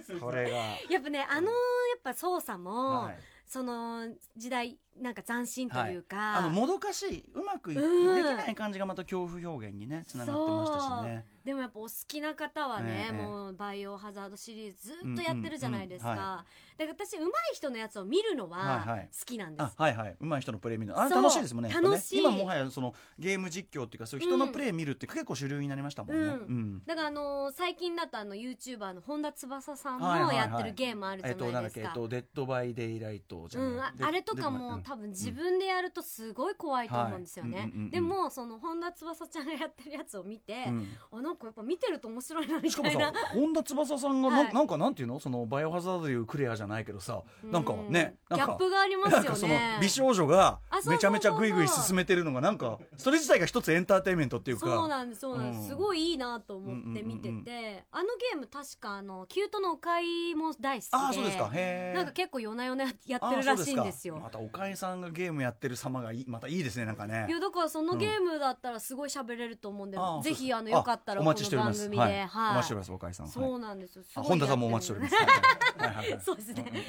[0.00, 0.20] うそう。
[0.20, 0.56] これが、
[0.88, 1.52] やっぱねあのや
[1.98, 3.18] っぱ操作も、はい。
[3.46, 8.36] その時代なんか斬新というか、あのもどかしいうまくいできうん。
[8.36, 11.24] ない感じがまた恐怖表現にねつながってましたしね。
[11.44, 16.28] でもやっぱお好きな方はね、ええもうバイオハザードシリーズずっとやってるじゃないですか、うんうんうん。
[16.28, 16.44] は
[16.78, 19.08] だから私上手い人のやつを見るのははいはい。
[19.16, 20.16] 好きなんです、あはいはい。
[20.20, 21.00] 上手い人のプレイ見るの。
[21.00, 22.18] あれ楽しいですもんね楽しい。
[22.18, 26.26] 今もはやそのゲーム実況っていうかそういう人のプレイ見るって結構主流になりましたもんね。
[26.26, 26.32] うん。
[26.32, 26.82] うん。
[26.84, 31.94] だからあのー最近だとあの YouTuber の本田翼さんはいはいはいもやってるゲームあるじゃえっとなんだっけえっないですか。
[31.94, 40.88] とデッドバイデイライトじゃうん、ないでああれとかでもで多分自分でやるとすごい怖いと思うんですよね、でもその本田翼ちゃんがやってるやつを見て、うん。
[41.12, 44.54] あなんかやっぱ見てると面白いなみしかもたいなさ本田翼さんがな,、はい。
[44.54, 45.18] なんかなんていうの？
[45.18, 54.66] そのバイオハザードでいうクレアじゃないけどさなんかねうんなんかギャップがありますよなんかそのね美少女がめちゃめちゃグイグイ進めてるのがなんかそれ自体が一つエンターテインメントっていうか。
[54.66, 55.68] そうなんですそうなんです、うん。
[55.68, 60.96] すごいいいなと思って見てて、あのゲーム確かあのキュートのおかいも大好きで。
[60.96, 61.50] ああそうですか。
[61.52, 64.18] へえなんか結構夜な夜なやってるらしいんですよ。
[64.22, 67.26] またおかえさんがゲームやってる様がいいまたいいですねなんかね。
[67.28, 71.88] いやだからそのゲームだったらすごい喋れると思うんで、ああぜひあのよかったらあこのお待ちしております。
[71.88, 72.48] 番組で、ははい。
[72.48, 73.28] いお待ちしておりますおかえさん。
[73.28, 74.02] そうなんですよ。
[74.04, 75.14] すあごい本田さんもお待ちしております。
[75.16, 76.10] はいはいはい。
[76.12, 76.62] はい そうですね。
[76.62, 76.84] うんうんうん。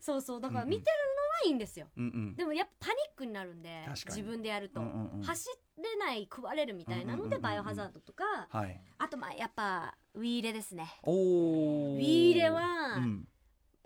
[0.00, 0.40] そうそう。
[0.40, 2.36] だから見てるのはいいんですよ、うんうん。
[2.36, 5.22] でもやっぱパニックになるんで自分でやると、うんうんうん。
[5.22, 8.24] 走れない食われるみたいなので、うんうんうんうんバイオハザードとか。
[8.50, 8.80] はい。
[8.98, 10.98] あとまあやっぱウィーレですね。
[11.02, 13.28] おおウィーレはうん。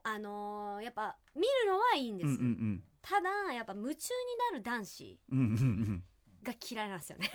[0.02, 4.08] あのーやっぱ見るのはいいんです、うんうんただやっぱ夢中
[4.52, 5.20] になる男子
[6.42, 7.30] が嫌いなんですよね。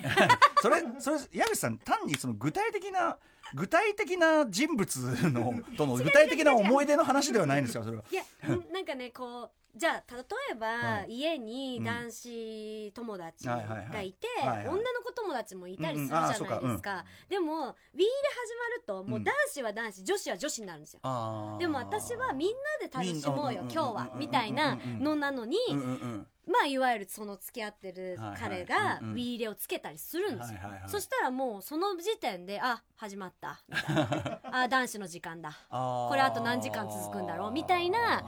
[0.60, 3.18] それそれ矢口さん単にその具体的な
[3.54, 4.96] 具体的な人物
[5.30, 8.04] のとの具体的な思い出の話ではないんですよそれは。
[8.10, 8.22] いや
[8.70, 11.12] なんかねこうじゃあ例えば、はい。
[11.14, 14.14] 家に男子友達がいて、はいはいはい。
[14.46, 14.68] はいはい。
[14.68, 16.68] 女の子友達もいたりするじゃないですか,、そうか。
[16.68, 17.28] うん。
[17.30, 19.24] でも Wii で始まるともううん。
[19.24, 21.00] 男子は男子、女子は女子になるんですよ。
[21.02, 21.58] あー。
[21.58, 28.98] でも私はみんなで楽しもうよみん今日はうんみたいなのなのにうんうんうんまあいわゆるその付き合ってる彼はいがはい。
[29.02, 29.14] うんうん。
[29.14, 30.58] Wii 入れをつけたりするんですよ。
[30.86, 33.62] そしたらもうその時点であ始まった。
[33.68, 34.40] みたいな。
[34.64, 35.52] あ男子の時間だ。
[35.70, 37.50] これあと何時間続くんだろう。
[37.52, 38.22] みたいな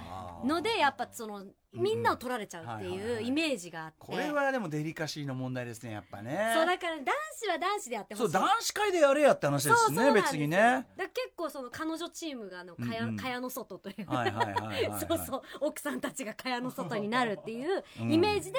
[0.45, 1.45] のでやっぱその
[1.75, 6.53] みんなを取られちゃうってはいうイメージがあって、これはでもデリカシーの問題ですねやっぱね。
[6.55, 7.05] そうだから男
[7.41, 8.33] 子は男子でやってほしい。
[8.33, 10.87] そう男子会でやれやって話ですね別にね。
[10.97, 13.09] だ結構その彼女チームがあの蚊帳,、うん。
[13.09, 18.13] うん蚊帳の外というか、はいはいはい そうそう奥さんたちが蚊帳の外になるっていううん。
[18.13, 18.59] イメージで、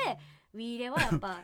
[0.54, 1.41] ウィーレはやっぱ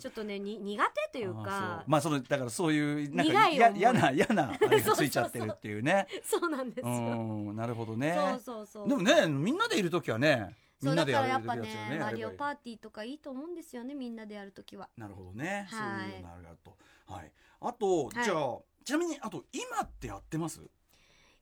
[0.00, 1.84] ちょっとねに苦手というか。
[1.86, 6.08] まあそのだからそういうなんか嫌な嫌なあれが ついちゃってるっていうね。
[6.24, 7.56] そうなんですうよ、ん。
[7.56, 8.16] なるほどね。
[8.16, 8.88] そうそうそう。
[8.88, 14.88] でもねみんなでいる時はねみそうんだなでやからやっぱねねマリオパーティーとかいいと思うんですよねみんなでやるときは。
[14.96, 16.76] なるほどね、はいそういうのあると。
[17.06, 17.32] はい。
[17.60, 20.60] あと、はいじゃあちなみにあと今ってやってます？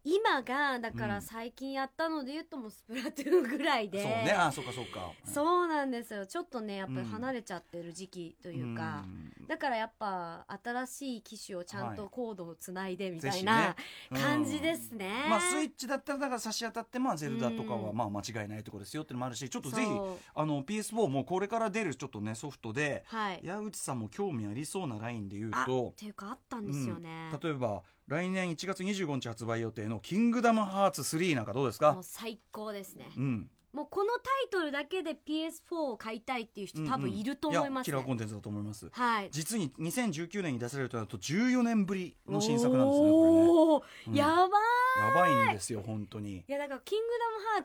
[0.04, 1.08] 今がだかうん。
[1.10, 4.32] ら最近やったので言うともうスプラトゥーンぐらいで、そうね。
[4.32, 5.12] あそうかそうか。
[5.24, 6.26] そうなんですよ。
[6.26, 7.04] ちょっとねやっぱりうん。
[7.06, 9.04] 離れちゃってる時期とというか、
[9.46, 12.10] だからやっぱ新しい機種をちゃんとはい。
[12.10, 13.74] コードをつないでみたいな
[14.10, 14.20] ね。
[14.20, 15.26] 感じですね。
[15.28, 17.96] まあスイッチだったらだから差し当たってまあゼルダとかはうん。
[17.96, 19.88] まあ間違いないところですよっていうのもあるしちょっとぜひ
[20.34, 23.40] あの PS4 もこれから出るちょっとねソフトではい。
[23.42, 27.30] 矢口さんも興味ありそうなラインで言うあとっていうかあったんですよね。
[27.42, 31.92] 例えば来年1月25日発売予定の「キングダムハーツ3」なんかどうですか？
[31.92, 33.09] もう最高ですね。
[33.16, 33.51] うん。
[33.73, 37.79] もうこのタイトルだけで PS4 を買いたいっていう人多分いると思いますね。
[37.79, 38.14] やキラーコ。
[38.14, 38.88] ンテンツだと思います。
[38.90, 39.29] はい。
[39.31, 44.09] 実に2019年に出されるとなると14年ぶりの新作なんですねこれね。
[44.09, 44.14] うん。
[44.16, 44.49] やばい。
[44.49, 46.38] やばいんですよ本当に。
[46.38, 47.62] いやだから「キングダムハー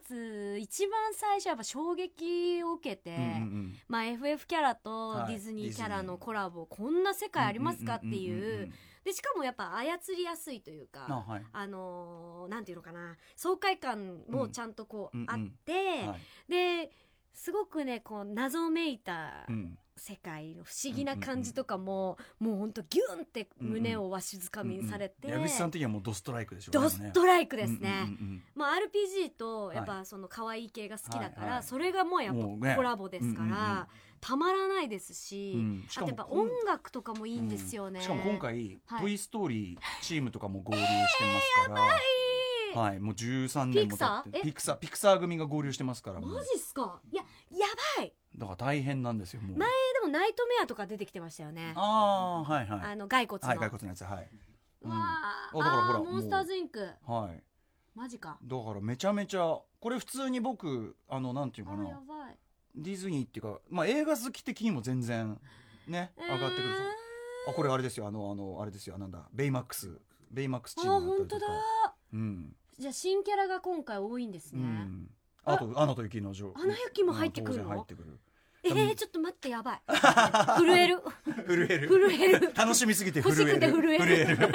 [0.53, 5.33] ツ」一番最初やっぱ衝撃を受けて、うんうんまあ、FF キャラとはい。
[5.33, 8.71] ディズニーキャラのコラボ、こんな世界ありますかっていう
[9.05, 11.43] でしかもやっぱ操りやすいというかあはい。
[11.53, 13.15] あのーなんていうのかな。
[13.35, 16.15] 爽快感もちゃんとこううんあって、は
[16.49, 16.51] い。
[16.51, 16.91] で
[17.31, 27.79] すごくねこう謎めいたうん世界の不思議な感じとかも、もうほんとギュンって胸をわしづかみにされて、矢口さん的にはもうドストライクでしょうドストライクですね。
[27.79, 31.63] うんうんうんまあ、RPG とやっぱその可愛い系が好きだから、はいはい。
[31.63, 32.71] それがもうやっもうね。
[32.71, 33.85] ぱコラボですから、うんうんうん。
[34.21, 35.85] たまらないですし、うん。
[35.89, 39.01] しあとやっぱ音楽とかもいいんですよね、しかも今回「はい。
[39.01, 41.73] トイ・ストーリー」チームとかも合流してますか
[42.75, 44.39] ら、はい、もう13年も経って。
[44.39, 46.29] ピピクサーピクサー組が合流してますからもう。
[46.33, 46.99] マジっすか？
[47.11, 49.57] いややばいだから大変なんですよもう。
[49.57, 51.73] 前でもナイトメアとか出てきてましたよね。
[51.75, 52.95] ああはいはい。
[52.97, 54.29] の骸骨の、はい骸骨のやつはい。
[54.81, 56.87] うわあーだからほらモンスターズインク。
[57.07, 57.43] はい。
[57.95, 58.37] マジか。
[58.43, 61.89] だからめちゃめちゃこれ普通に僕あのなんていうあかな。
[61.89, 62.37] やばい。
[62.75, 65.39] ディズニーっていうかまあ映画好き的にも全然
[65.87, 66.81] ね上がってくるぞ。
[67.47, 68.07] あこれあれですよ。
[68.07, 68.97] あのあのあれですよ。
[68.97, 69.29] なんだ。
[69.33, 69.97] ベイマックス。
[70.31, 71.39] ベイマックスあチームだった本当だ。
[71.39, 72.55] りとかうん。
[72.77, 75.09] じゃあ新キャラが今回多いんですうね、ん
[75.45, 77.69] あと「アナと雪の女王」アナ雪も入ってくるの？
[77.69, 78.19] 入ってくる。
[78.67, 79.81] えー、ちょっと待ってやばい。
[80.57, 80.99] 震える。
[81.47, 81.87] 震える。
[81.87, 82.51] 震える。
[82.55, 83.53] 楽しみすぎて震欲しえる。
[83.53, 84.37] くて震える。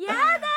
[0.00, 0.48] やだ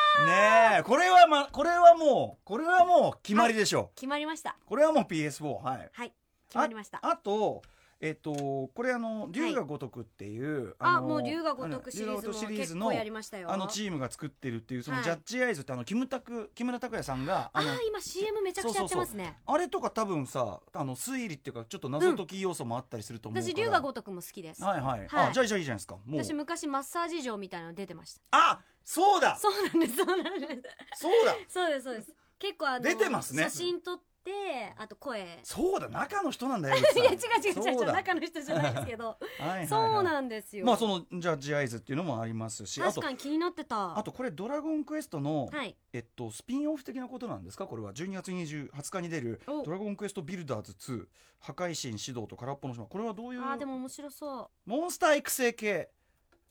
[0.79, 4.51] えこれはまこれはもうこれはもう決まりでしょ決まりました。
[4.51, 5.89] うこれはもう PS4 はい。
[5.91, 6.13] はい
[6.47, 6.99] 決まりました。
[7.03, 7.61] あと
[8.01, 13.51] えっとこれあの龍が如くっていうのあもう龍が如くシリーズも結構やりましたよ。
[13.51, 15.03] あのチームが作ってるっていうそのはい。
[15.03, 19.37] ジャッジアイズってあのキムタク木村拓哉さんがああ今 CM めちゃくちゃやってますね。
[19.45, 24.63] あれとか多分さあの推理っていうかちょっと謎解き要素もあったりすると思うから、私龍が如くも好きです。
[24.63, 25.09] はいはい、はい。
[25.29, 25.95] あじゃあじゃあいいじゃないですか。
[26.05, 26.23] もう。
[26.23, 28.21] 私昔マッサージ場みたいなの出てました。
[28.31, 29.35] あそうだ。
[29.35, 31.01] そうなんですそうなんです。
[31.01, 31.35] そうだ。
[31.49, 32.13] そうですそうです。
[32.39, 33.43] 結構あの出てますね。
[33.43, 35.39] 写真撮ってあと声。
[35.43, 37.15] そうだ中の人なんだよ いや違う違
[37.51, 39.17] う違うう中の人じゃないですけど。
[39.39, 40.65] はいそうなんですよ。
[40.65, 42.81] まあそのジャッジアイズっていうのもありますし。
[42.81, 43.97] あと確かに気になってた。
[43.97, 45.75] あとこれ「ドラゴンクエストの」はい。
[45.93, 47.65] えっと、スピンオフ的なことなんですか？
[47.67, 47.93] これは。
[47.93, 49.41] 12月20 20日に出る。
[49.47, 51.07] お「ドラゴンクエストビルダーズ2
[51.39, 54.69] 破壊神指導と空っぽの島」これはどういうあーでも面白そう。
[54.69, 55.89] モンスター育成系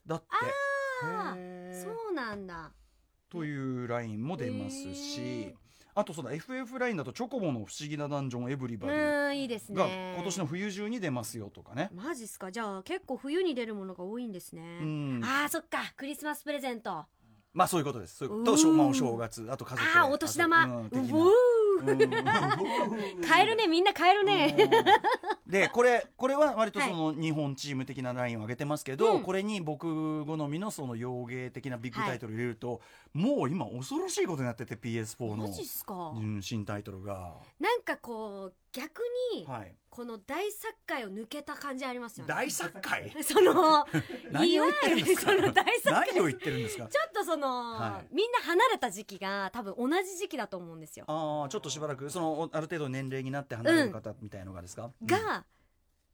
[0.06, 0.26] だって。
[1.04, 1.82] あへー。
[1.84, 2.72] そうなんだ。
[3.30, 5.54] というラインも出ますし、
[5.98, 9.34] あとそうだ FF ラインだとチョコボの不思議なダンジョンエブリうバディ。
[9.34, 11.90] いいですがね今年の冬中に出ますよとかね。
[11.92, 12.52] マジっすか？
[12.52, 15.92] じゃあ結構冬に出るものが多いんですね、うん、あーそっか。
[15.96, 16.90] クリスマスプレゼント。
[16.92, 17.06] あ
[17.52, 18.16] まあそういうことです。
[18.16, 18.56] そういうこと。
[18.56, 19.48] とお正月。
[19.50, 19.98] あと家族で。
[19.98, 20.64] あーお年玉。
[20.64, 20.88] うん
[21.78, 23.22] おーうん。
[23.22, 24.56] 買えるねみんな買えるね。
[25.46, 25.50] うん。
[25.50, 29.22] でこれこれは割とその日本チーム的なラインを上げてますけど、うん。
[29.22, 32.80] これに僕好みのその洋芸的なビッグタイトル入れると、
[33.12, 39.02] もう今恐ろしいことになってて PS4 のマ、ジっすか、うん、新タイトルが、なんかこう逆
[39.34, 42.32] にはい、この大作界を抜けた感じありますよね。
[42.32, 43.10] 大作界？
[43.20, 43.84] その
[44.30, 45.34] 何を言ってるんですか？
[45.34, 45.92] 大作界。
[46.14, 46.86] 何を言ってるんですか？
[46.86, 48.14] ちょっとその、はい。
[48.14, 51.04] みんな離れた時期が多分同じ時期だと思うんですよ。
[51.08, 55.06] ああちょっとしばらくそのおある程度年齢になって離れる方みたいのがですか、うん。
[55.08, 55.44] が、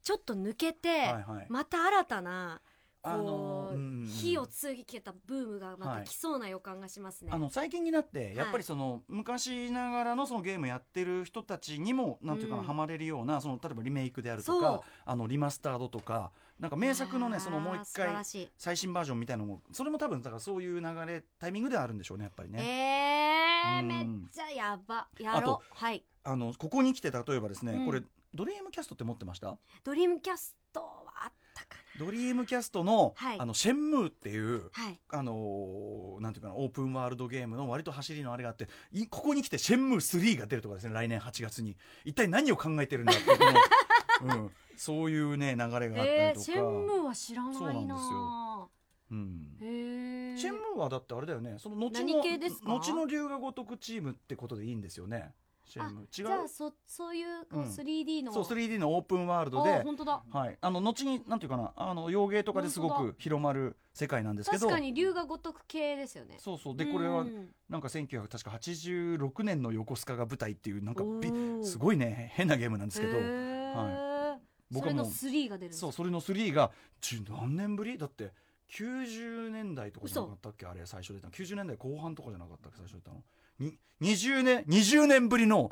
[0.03, 1.47] ちょっと抜けて、はいはい。
[1.51, 2.63] また新たな
[3.05, 4.07] あのーうんうん。
[4.07, 7.31] 火をつけたブームがまた来そうな予感がしますね。
[7.33, 18.09] あの最近になってやっぱりその、昔ながらのそのゲームやってる人たちにもなんていうかな、うんハマれるようなその例えばリメイクであるとかあのリマスタードとかなんか名作のねそのもう一回
[18.57, 22.63] 最新バージョンみたいなのもそれも多分だからそういう流れタイミングではあるんでしょうねやっぱりね。
[22.63, 23.89] えー、うん。
[23.89, 25.09] めっちゃやば。
[25.19, 25.67] やろう。
[25.75, 26.03] はい。
[26.23, 27.87] あのここに来て例えばですね、うん。
[27.87, 29.57] これドリームキャストって持ってました？
[29.83, 30.87] ドリームキャストは
[31.25, 33.41] あったかドリームキャストの,、はい。
[33.41, 35.01] あのシェンムーっていうなはい。
[35.11, 41.77] あのーなんていうかなオープンワールドゲームの割と走りのあれがあっていここに来てシェンムー3が出るとかですね来年8月に。
[42.05, 43.45] 一体何を考えてるんだっていうこ
[44.27, 48.71] の、 うん、そういうね流れがあったりとか、えー、シェンムーは知らないなそうなんですよ。
[49.11, 49.57] うん。
[50.39, 52.71] シェンムーはだってあれだよねその後何の系ですか？
[52.71, 55.33] 後の龍が如くチームってことでいいんですよね
[55.65, 56.01] シェンム。
[56.03, 57.65] ー違じゃあそそういうこううん。
[57.65, 60.23] 3D の、そう 3D のオープンワールドあで本当だ。
[60.31, 61.73] はい、あの後になんていうかな。
[61.77, 64.67] あの洋芸とかですごく広まる世界なんですけど。
[64.67, 66.37] 確かに龍が如く系ですよね。
[66.39, 66.77] そうそう。
[66.77, 67.49] でこれはうん。
[67.69, 71.33] なんか1986年の横須賀が舞台っていうなんかび
[71.65, 72.33] すごいね。
[72.35, 73.17] 変なゲームなんですけど。
[73.17, 74.39] は
[74.71, 77.99] 僕はもうそれの3が出るそうそれの3が十何年ぶり？
[77.99, 78.33] だって
[78.73, 80.67] 90年代とかじゃなかったっけ？
[80.67, 81.33] あれ最初出たの。
[81.33, 82.79] 90年代後半とかじゃなかったっけ？
[82.79, 83.17] 最初出たの。
[83.19, 83.23] に
[84.01, 85.69] 20年20年ぶりの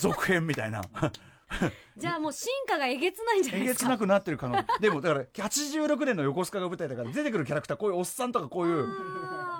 [0.00, 0.82] 続編みたいな。
[1.96, 3.86] じゃあもう進化がえげつないんじゃないえげですか？
[3.86, 4.64] つなくなってる可能。
[4.80, 8.86] でもだから86年の横須賀が舞台だから出てくるキャラクターこういうおっさんとかこういう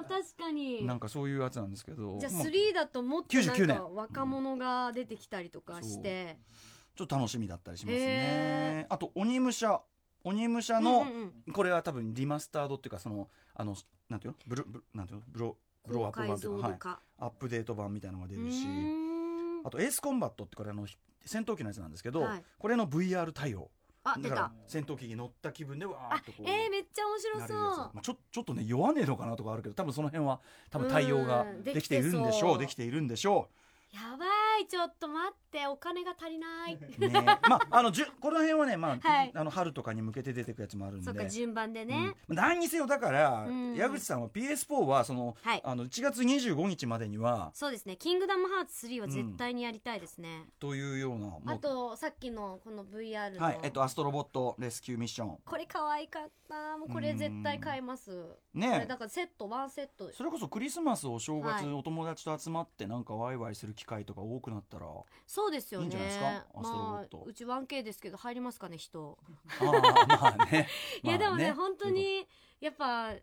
[0.09, 0.85] 確かに。
[0.85, 2.19] なんかそういうやつなんですけど。
[2.19, 3.77] じゃあまあ3だともっとなん99年。
[3.77, 6.39] か若者が出てきたりとかして、
[6.97, 9.81] ちょっと楽しみだったりしますへねあと鬼武者。
[10.25, 11.53] 鬼武者の、うんうんうん。
[11.53, 13.77] これは多分リマスタードっていうかそのあの
[14.09, 14.39] なんていうの？
[14.47, 15.25] ブルブルなんていうの？
[15.29, 15.57] ブロ
[15.87, 16.29] ブローアップ版
[16.71, 18.67] いうか、はい、アップデート版みたいなのが出うるし
[19.65, 22.43] あとエースコンバットってこれあのひ戦闘機のやつなんですけど、はい。
[22.59, 23.71] これの VR 対応。
[24.07, 24.53] あ出だからた。
[24.67, 27.57] 戦闘機に乗った気分でわーあっとこうえー、めっちゃ面な白そう。
[27.57, 31.63] まあ、ちょちょっとね弱ねえのかなとかあるけど多分その辺は多分対応がうん。
[31.63, 32.59] できているんでしょう。
[32.59, 33.49] でできているんでしょ
[33.93, 34.27] やば
[34.59, 37.11] いちょっと待ってお金が足りない、う ね。
[37.23, 39.33] まああのじゅこの辺はねまあ、はい。
[39.35, 41.05] あの春とかに向けて出てくやつもあるんで。
[41.05, 42.37] そっか順番でね、うん。
[42.37, 43.75] 何にせよだから、うん。
[43.75, 45.61] 矢口さんは PS4 はその、はい。
[45.65, 51.51] あの1月25日までにはそうですね「キングダムハーツ3」は絶対にやりたいですね、というようなもう。
[51.51, 53.61] あとさっきのこの VR の、はい。
[53.63, 55.39] えっとアストロボットレスキューミッション。
[55.45, 56.77] これ可愛かった。
[56.77, 58.11] もうこれ絶対買います。
[58.11, 60.13] これねだからセットワンセット。
[60.13, 61.73] それこそクリスマスお正月、はい。
[61.73, 64.87] お友達と集まってなんかワイワイする機会とか多くなったら
[65.27, 65.87] そうですよね。
[65.87, 66.27] いいんじゃないですか？
[66.29, 67.23] アストロボまット。
[67.27, 69.19] あうち 1K ですけど入りますかね人。
[69.61, 70.69] ああまあね。
[71.03, 72.27] いやでもね,、まあ本当に
[72.61, 73.15] やっぱ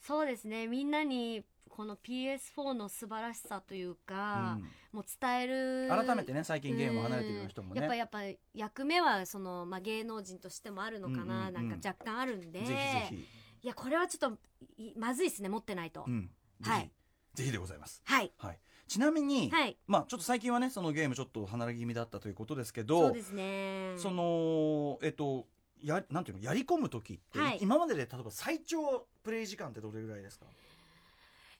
[0.00, 0.66] そうですね。
[0.66, 4.58] みんなにこの PS4 の素晴らしさというか、
[4.92, 7.80] もう伝える改めてね最近ゲームを離れてる人もね。
[7.80, 7.96] うん。
[7.96, 11.68] やっぱやっぱ役目はその、まあ、芸能人としてもあるのかな、うんうんうん。
[11.68, 12.76] なんか若干あるんでぜひぜ
[13.10, 13.14] ひ、
[13.62, 14.38] いやこれはちょっと
[14.76, 16.30] いまずいですね持ってないと、うん、
[16.62, 16.90] はい。
[17.34, 18.02] ぜひでございます。
[18.04, 18.32] はい。
[18.38, 19.76] はいちなみに、はい。
[19.86, 23.92] まあちょっと最近はねそのゲームちょっと離れ気味だったということですけどそうですね。
[23.96, 25.46] そのえっと
[25.82, 27.58] やなんていうのやり込む時って、はい。
[27.60, 30.46] 今までで例えば最長プレイ時間ってどれぐらいですか、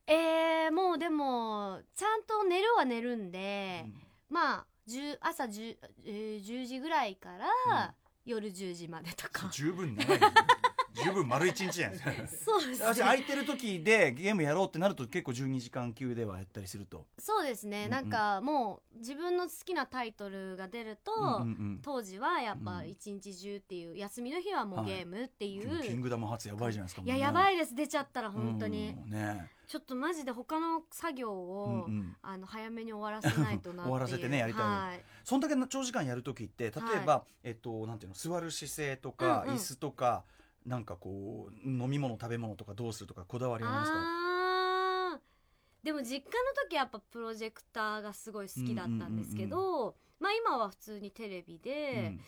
[0.07, 3.95] えー、もうでもちゃんと寝るは寝るんで、うん。
[4.31, 7.31] まあ10朝 10,、えー10時ぐらいか
[7.67, 9.49] ら、夜10時までとか。
[9.53, 10.27] 十分長いね
[11.05, 17.91] 十分丸一日じゃないですかそうです私ね空いてる時でゲームやろうってなると結構12時間級ではやったりすると、そうですね、うんうん。
[17.91, 21.81] なんかもう自分の好きなタイトルが出ると、うんうんうん。
[21.83, 24.89] 当時はやっぱうん一日中っていう、休みの日はもうはい。
[24.89, 27.75] ゲームっていでう、もキングダム初やばいじゃないですかいややばいです。
[27.75, 29.51] 出ちゃったら本当に、うんね。
[29.67, 32.17] ちょっとマジで他の作業を、うんうん。
[32.23, 34.63] あの早めに終わらせないとな 終わらせてねやりたい。
[34.63, 35.05] はい。
[35.25, 39.57] そんだけ長時間やる時って例えば、えっとなんていうの座る姿勢とか、うんうん。
[39.57, 40.25] 椅子とか
[40.69, 45.21] なんかこう飲み物食べ物とかどうするとかこだわりありますか？
[45.83, 46.23] でも実家の
[46.69, 52.21] 時やっぱプロジェクターがすごい好きだったんですけど、まあ今は普通にテレビで、うん。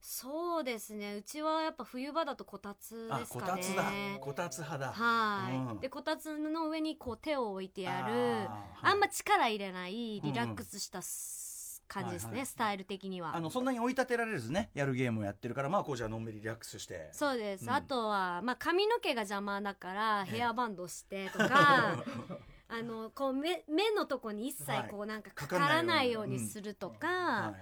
[0.00, 1.16] そうですね。
[1.16, 3.50] うちはやっぱ冬場だとこたつあですかね。
[3.50, 3.92] こたつだ。
[4.20, 4.92] こたつ派だ。
[4.92, 5.80] はい、うん。
[5.80, 8.48] でこたつの上にこう手を置いてやる。
[8.80, 11.47] あんま力入れないリラックスしたす、
[11.88, 13.34] 感じですね、スタイル的には。
[13.34, 17.08] あのそんなに追い立てられずねやるゲームをやってるからまあこうじゃあのんびりリラックスして。
[17.12, 17.70] そうです、うん。
[17.70, 22.04] あとは、まあ、髪の毛が邪魔だからヘアバンドしてとか
[22.68, 27.54] あのこう目目のとこに一切こうなんかかからないようにするとか、は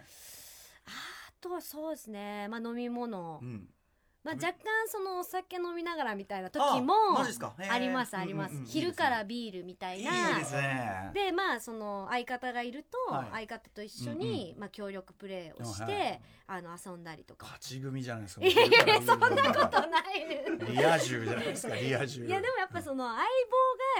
[0.87, 3.69] あとはそうですね、まあ、飲み物、いうん
[4.27, 4.57] まあ、若干
[4.89, 10.11] そのお酒飲みながらみたいな時あもありますあります、昼からビールみたいな。
[11.15, 13.47] でまあその相方がいると、はい。
[13.47, 17.47] 相方と一緒に、まあ、協力プレーをして、あの遊んだりとか。
[17.47, 18.47] 勝ち組じゃないですか。
[18.47, 21.77] いやそんなこことないリア充じゃないですか？
[21.77, 22.27] リア充。
[22.27, 23.27] いやでもやっぱその相棒が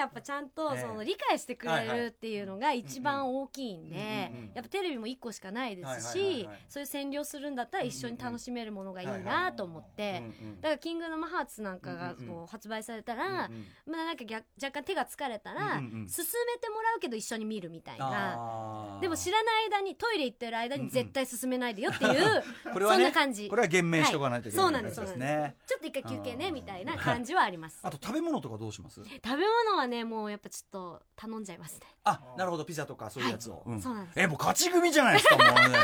[0.01, 6.59] やっぱちゃんとええその理解してくれるっていうのが一番大きいんでやっぱテレビも1個しかないですしはい。
[6.69, 10.16] そういう占領するんだったら一緒に楽しめるものがいいなと思って
[10.61, 13.49] だから「キングダムハーツ」なんかがこう発売されたら
[13.87, 18.99] まあなんか逆若干手が疲れたら進めてもらうけど一緒に見るみたいな。
[19.01, 23.49] でも知らない間にトイレ行ってる間に絶対進めないでよっていうこれはねそんな感じ。
[23.49, 24.75] これは言明しとかないといけないはい。
[24.75, 27.81] そうなんですそうなんねちょっと一回休憩ねみたいな感じはあります。
[27.83, 29.03] あと食べ物とかどうします？
[29.05, 31.81] 食べ物はねもうやっぱちょっと頼んじゃいますね。
[32.05, 34.21] あなるほどピザとかそういうやつを、そうなんです。
[34.21, 35.79] えもう勝ち組じゃないですかもうね。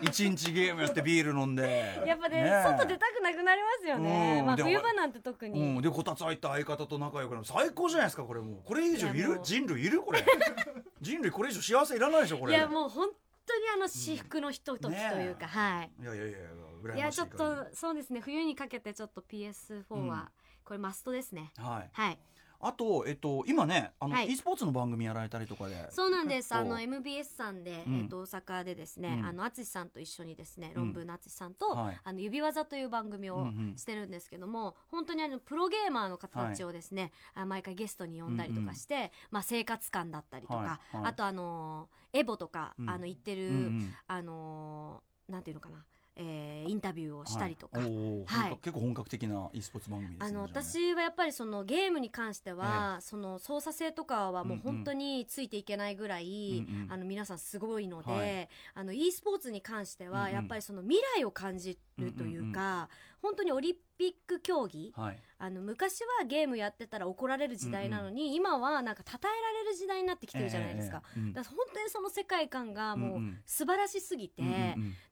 [0.00, 2.02] 一日ゲームやってビール飲んで。
[2.04, 2.62] やっぱねえ。
[2.64, 4.42] 外出たくなくなりますよね。
[4.44, 7.46] まあうんでも冬場なんて特に、うん、でこたつ入った相方と仲良くなる。
[7.46, 8.62] 最高じゃないですかこれもう。
[8.64, 10.24] これ以上いる人類いるこれ。
[11.00, 12.54] 人類これ以上幸せいらないでしょこれ。
[12.54, 13.08] いやもう本
[13.46, 15.90] 当にあの至福のひとときというか、はい。
[16.00, 16.96] いやいやいやい。
[16.96, 18.20] いやちょっとそうですね。
[18.20, 20.08] 冬にかけてちょっと PS4 うん。
[20.08, 20.30] は
[20.64, 21.90] これマストですね、はい。
[21.92, 22.18] はい
[22.64, 24.28] あとえっと今ねあの、はい。
[24.28, 25.88] e スポーツの番組やられたりとかで。
[25.90, 26.54] そうなんです。
[26.54, 27.98] あの MBS さんで、うん。
[28.00, 29.26] えっと大阪でですね、うん。
[29.26, 30.82] あの淳さんと一緒にですね、うん。
[30.84, 32.00] 論文の淳さんと、はい。
[32.02, 33.76] あの指技という番組をうんうん。
[33.76, 40.96] してるんですけども、本当にあのプロゲーマーの方たちをですね、あ毎回ゲストに呼んだりとかして、まあ生活感だったりとか、はい。
[40.96, 41.06] はい。
[41.06, 42.90] あとあのエボとか、うん。
[42.90, 43.94] あの言ってる、うんうん。
[44.06, 45.84] あのなんていうのかな、
[46.16, 47.80] えーインタビューをしたりとか。
[47.80, 47.90] はい。
[48.26, 48.58] はい。
[48.62, 56.92] 結構本格的な e スポーツ番組ねあの私はやっぱりそのゲームに関しては、その操作性とかはもう本当についていけないぐらい、うんうん。
[56.92, 58.48] あの皆さんすごいので、はい。
[58.74, 62.88] あの e スポーツに関してはやっぱりその未来を感じるというか、
[63.20, 65.18] 本当にオリンピック競技はい。
[65.38, 71.02] あの昔はゲームやってたら怒られる時代なのに、今はなんか称えられる時代になってきてるじゃないですか。
[71.16, 71.32] ええええうん。
[71.32, 73.42] だから本当にその世界観がもううんうん。
[73.44, 74.48] 素晴らしすぎて、うん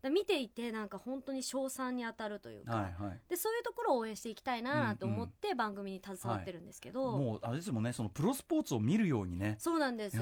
[0.05, 3.20] うん見ていてなんか本当に称賛に当たるというか、はいはい。
[3.28, 9.57] でそういうところを応援していきたいななんて思って番組に携わってるんですけど、もうあれですもんねそのプロスポーツを見るようにね。
[9.59, 10.16] そうなんです。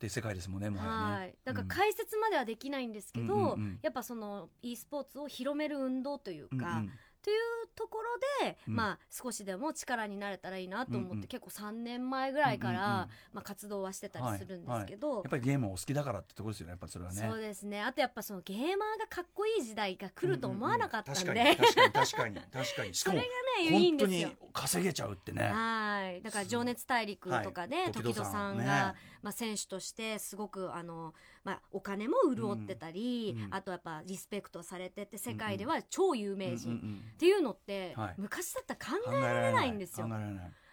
[0.00, 0.96] うんって世界ですもんねもはやね。
[1.20, 3.78] はい、だから解説まではできないんですけど、うんうんうん。
[3.82, 6.92] やっぱその e スポーツを広める運動というか、うんうん。
[7.22, 8.76] というところで、うん。
[8.76, 11.26] まあ少しでも力になれたらいいなと思って、うんうん。
[11.26, 13.08] 結構3年前ぐらいから、うんうんうん。
[13.32, 17.26] まあ、活動はしてたりするんですけど、やっぱりゲームをお好きだからってところですよねやっぱりそれはね。
[17.28, 17.80] そうですね。
[17.80, 22.94] あとやっぱそのゲーマーがかっこいい時代が来ると思わなかったんで、うんうんうん確かに確かに確かに。
[22.94, 23.28] しかも それ
[23.62, 25.42] がねいいん本当ですよに稼げちゃうってね。
[25.42, 26.22] はい。
[26.22, 27.92] だから「情熱大陸」とかで、はい。
[27.92, 31.12] 時戸さんが、ねまあ、選手としてすごくあの、
[31.42, 38.14] まあ、お金も潤ってたり、うんうんあとやっぱリスペクトされてて世界では超有名人、うんうんっていうのって、はい。
[38.18, 40.08] 昔だったらうん考えられないんですよ。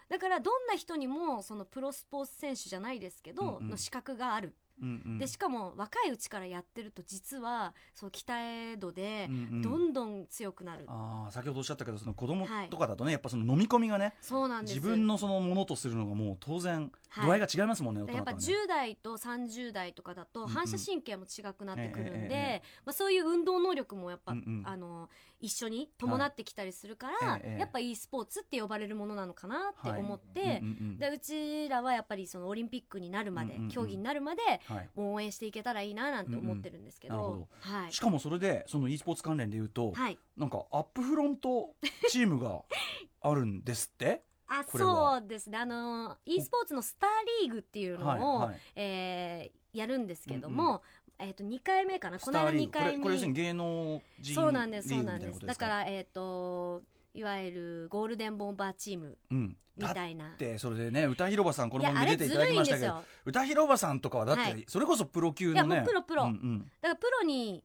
[0.09, 3.69] だからどんな人にもそのプロスポーツ選手じゃないですけど、うんうん。
[3.71, 5.17] の資格がある、うんうん。
[5.17, 9.61] でしかも若いうちからやってると実はそう鍛え度でうんうん。
[9.61, 12.69] どんどん強くなる、ああ先ほどおっしゃったけどその子供はい。
[12.69, 14.75] とかだとねやっぱその飲み込みがねそうなんです。
[14.75, 16.91] 自分のそのものとするのがもう当然はい
[17.21, 18.65] 度合いが違いますもんね大やっぱ人とはね。
[18.65, 24.63] 10代と30代とかだとうん反射神経も違くなってくるんで、まあ、そういう運動能力もやっぱ、うんうん。
[24.65, 25.09] あの
[25.39, 27.59] 一緒に伴ってきたりするから、はい。
[27.59, 30.63] やっぱ e スポーツって呼ばれるものなのかなって思って、
[30.97, 34.41] でうちらはやっぱりそのオリンピックになるまで、競技になるまで
[34.95, 37.91] 応援していけたらいいななんて思ってるんですけど,、はい。
[37.91, 40.17] しかもそれでその e スポーツ関連で言うとはい。
[40.37, 41.75] なんかアップフロント
[42.09, 42.61] チームが
[43.21, 44.23] あるんですって？
[44.59, 45.57] あそうですね。
[45.57, 47.09] あの e スポーツのスター
[47.43, 48.59] リーグっていうのを、はいはい。
[48.75, 50.83] えーやるんですけどうんも、
[51.17, 52.19] えっ、と2回目かな。
[52.19, 52.71] この間2スターリーグ。
[52.71, 55.39] こ回目れこれ要するに芸能人そうなんですそうなんです。
[55.45, 56.83] だからえっ、と
[57.15, 59.57] いわゆるゴールデンボンバーチームうん。
[59.75, 60.25] みたいな。
[60.25, 63.03] だってそれでね歌広場さんこの番組出ていただきましたけどよ。
[63.25, 64.55] 歌広場さんとかはだっはい。
[64.57, 65.75] てそれこそプロ級のね。
[65.75, 65.77] い。
[65.77, 66.23] やもうプロプロ。
[66.25, 66.59] うんうん。
[66.59, 67.63] だからプロに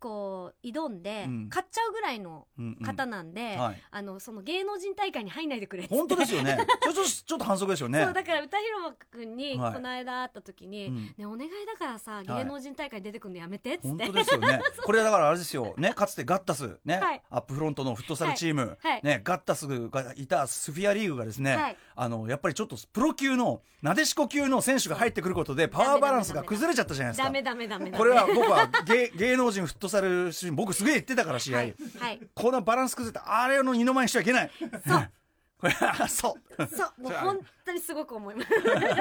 [0.00, 1.48] こう挑んでうん。
[1.48, 2.84] 買っちゃうぐらいのうんうん。
[2.84, 3.82] 方なんで、はい。
[3.90, 5.94] あのその芸能人大会に入んないでくれって。
[5.94, 6.58] 本当ですよね。
[6.82, 8.02] ちょちょちょっと反則ですよね。
[8.02, 9.74] そうだから歌広場くんにはい。
[9.74, 11.14] この間会った時に、うん。
[11.16, 14.60] ねお願いだからさ芸能人大会出てくるのやめてっつって、本当ですよね。
[14.82, 15.74] これだからあれですよ。
[15.76, 17.22] ね、かつてガッタス、ね、はい。
[17.30, 19.00] アップフロントのフットサルチーム、はい。
[19.02, 21.76] ね、ガッタスがいたスフィアリーグがですね、はい。
[21.96, 27.24] あの、やっぱりちょっとプロ級の、なでしこ級の選手が入ってくることで、パワーバランスが崩れちゃったじゃないですか。
[27.24, 31.58] ダメダメダメこれは僕は芸芸能人フットサルチーム、僕すげえ言ってたから試合。
[31.58, 34.50] はい、はい、こんなバランス崩れた、あれの二の前にしちゃいけない。
[34.86, 35.10] そう。
[35.60, 36.66] これは、そう。
[36.66, 36.92] そう。
[37.02, 38.34] もう本当にすごく思い。
[38.34, 38.96] ま すいやだから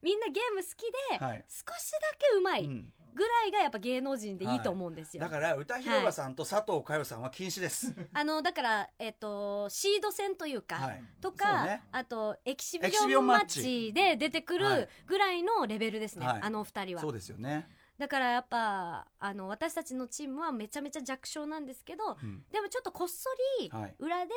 [0.00, 1.44] みんなゲーム好きで、はい。
[1.48, 2.92] 少しだけうまいうん。
[3.14, 7.94] ぐらいがやっぱ芸能人でいいと思うんですよ、だから、歌広場さんと佐藤佳代さんは禁止です。
[8.12, 11.04] あのだからえっ、とシード戦というか、はい。
[11.20, 11.82] とか、ね。
[11.92, 16.40] あとエキシビシジョンマッチチで出てくはいるぐらいのレベルですね、はい。
[16.42, 17.02] あのお二人は。
[17.02, 17.68] そうですよね。
[18.02, 22.42] だからやっぱあの私たちのチームはめちゃめちゃ弱小なんですけどうん。
[22.50, 23.30] でもちょっとこっそ
[23.60, 23.94] りはい。
[24.00, 24.32] 裏で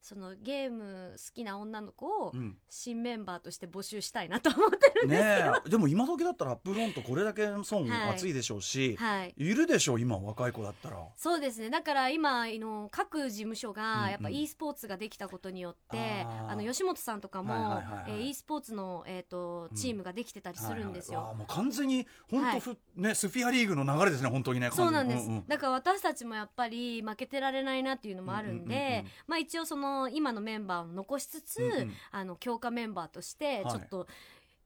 [0.00, 2.56] そのゲーム好きな女の子をうん。
[2.68, 5.62] 新メンバーとして募集したいなと思ってるんですねよ。
[5.66, 5.70] え。
[5.70, 8.10] でも今時だったらアップフロントこれだけ損はい。
[8.14, 9.34] 厚いでしょうし、はい。
[9.36, 10.98] い、るでしょう今若い子だったら。
[11.16, 11.70] そうですね。
[11.70, 13.78] だから今あの各事務所うんうん。
[13.78, 16.50] がやっぱ e スポーツができたことによって、あー。
[16.50, 18.04] あの吉本さんとかも、はいはいはいはい。
[18.08, 21.18] えー e スポーツの、えー、とチームができてたりするんですよ。
[21.20, 25.44] はいはいあーもう完全に本当ふ、ねスフィアリーグの流れですね本当にねそうなんです、完全に。
[25.48, 29.06] だから私たちもやっぱり負けてられないなっていうのもあるんで、うんうんうんうん。
[29.26, 31.92] まあ一応その今のメンバーを残しつつ、うんうん。
[32.10, 33.72] あの強化メンバーとしてはい。
[33.72, 34.06] ちょっと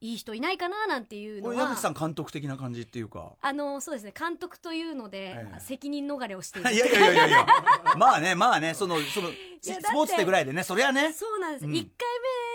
[0.02, 3.34] いい人いないかななんていうのは、矢口さん監督的な感じっていうか。
[3.40, 6.70] あのそうですね監督というので、ええ責任逃れをしている。
[6.74, 7.46] いやいやいやいや
[7.96, 9.28] まあねまあねその その
[9.60, 11.12] スポーツってぐらいでねそりゃね。
[11.12, 11.72] そうなんです、うん。
[11.72, 11.80] 1回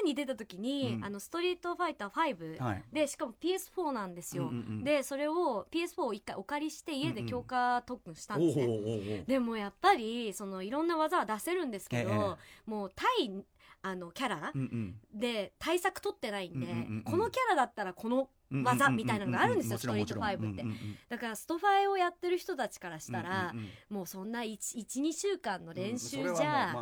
[0.03, 1.05] 目に出た時に、うん。
[1.05, 2.83] あのストリートファイター5、はい。
[2.91, 12.37] でしかも PS4 なんですよ、うんうんうんでそれを PS4 を1回お借りして家で強化特訓したんですでもやっぱりそのいろんな技は出せるんですけど、
[12.67, 12.69] え。
[12.69, 13.43] もう対
[13.87, 15.19] あのキャラうんうん。
[15.19, 17.03] で対策取ってないんで、うんうんうんうん。
[17.03, 20.37] このキャラだったらこのうん技みたいなのがあるんですよストリート5って。
[20.37, 20.97] うんうんうん。
[21.09, 23.53] だからストファイをやってる人たちからしたら、
[23.89, 26.75] もうそんな12週間の練習じゃ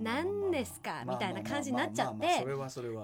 [0.00, 2.44] 何ですかみたいな感じになっちゃって。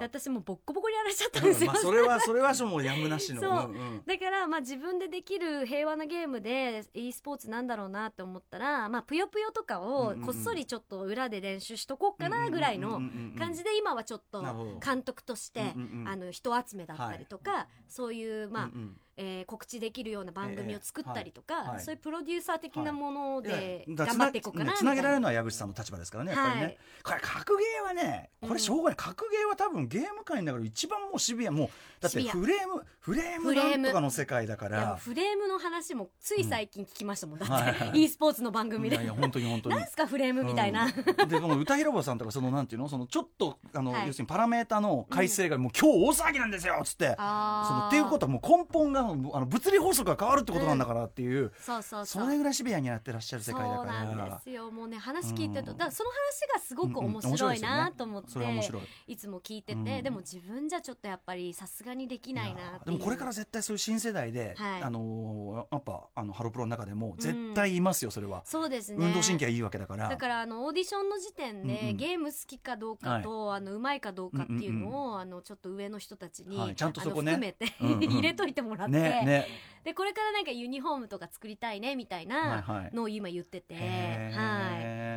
[0.01, 3.41] 私もうボッコボコにやられちゃったんですよ、まあそれはそれはもうやむなしの。
[3.41, 3.75] そう。
[4.07, 13.01] だからまあ自分でできる平和なゲームで e スポーツなんだろうなって思ったら、まあ、ぷよぷよとかをこっそりちょっと裏で練習しとこうかなぐらいの
[13.39, 14.43] 感じで今はちょっと
[14.85, 15.75] 監督として
[16.07, 19.01] あの人集めだったりとかそうういうまあうんうん。
[19.21, 21.77] えー告知できるような番組を作ったりとええはい。
[21.77, 26.79] かそういうプロデューサー的なもので頑張っていこうかなつなげられるみのは矢口さんの立場ですからねやっぱりね、はい。
[27.03, 31.51] これ格ゲーはねこれしょうがない、格ゲーは多分ゲーム界の中で一番もうシビア。
[31.51, 31.69] もう
[32.01, 34.97] だってフレームフレームなんとかの世界だから。
[34.97, 37.39] フレームの話もつい最近聞きましたもん。
[37.41, 38.97] だはいって e スポーツの番組で。
[38.97, 39.77] いやいや本当に本当に。
[39.77, 40.87] なんすかフレームみたいな。
[40.87, 41.29] うん。
[41.29, 42.89] でこの歌広場さんとかそのなんていうの？
[42.89, 44.07] そのちょっとあの、はい。
[44.07, 52.25] 要するにパラメータの改正がもう今日大騒ぎなんですよっつって、そのっていうことはもう根本があの物理法則が変わるってことなんだからっていう、そうそうそう。
[52.25, 54.71] それぐらいシビアにやってらっしゃる世界だそうからなんですよ。
[54.71, 55.79] もうね話聞いてると、うん。
[55.79, 58.83] だその話がすごく面白いなと思って、それは面白い。
[59.07, 59.85] いつも聞いてて、うん。
[60.03, 64.83] でも自分じゃちょっとやっぱりさすがにできないなでもこれから絶対そういう新世代で、はい。
[64.83, 65.39] あのー
[65.71, 68.99] やっぱあのハロプロの中でも絶対いますよそれは、そうですね。
[69.05, 70.09] 運動神経がいいわけだから。
[70.09, 76.75] だからあのオーディションの時点で、ゲーム好きかどうかと、あのうまいかどうかっていうのを、あのちょっと上の人たちに、はい。
[76.75, 77.33] ちゃんとそこね。
[77.33, 79.47] 含めて、 入れといてもらって、ねね。
[79.85, 82.95] でこれからなんかユニフォームとか作りたいねみたいはいなはい。
[82.95, 84.39] のを今言ってて、へー。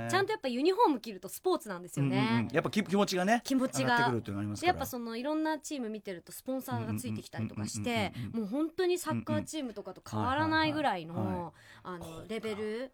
[0.02, 2.18] はい、ちゃんとやっぱユニフォーム着るとスポーツなんですよね。
[2.18, 2.48] うんうんうん。
[2.54, 4.14] やっぱ気気持ちがね気持ちが。
[4.62, 11.36] やっぱそのいろんなチーム見てるとスポンサーがついてきたりとかしてもう本当にサッカーチームとかと変わらないぐらいはいはいはい。
[11.36, 11.54] の
[11.84, 12.92] あのレベル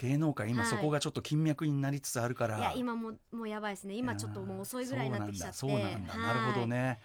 [0.00, 0.70] 芸能界今はい。
[0.70, 3.94] そこがちょっと金脈になりつつあるから、いや今ももうやばいですね。
[3.94, 5.56] 今ちょっともう遅いぐらいになってきちゃって。
[5.56, 6.16] そうなんだ。
[6.16, 6.98] なるほどね。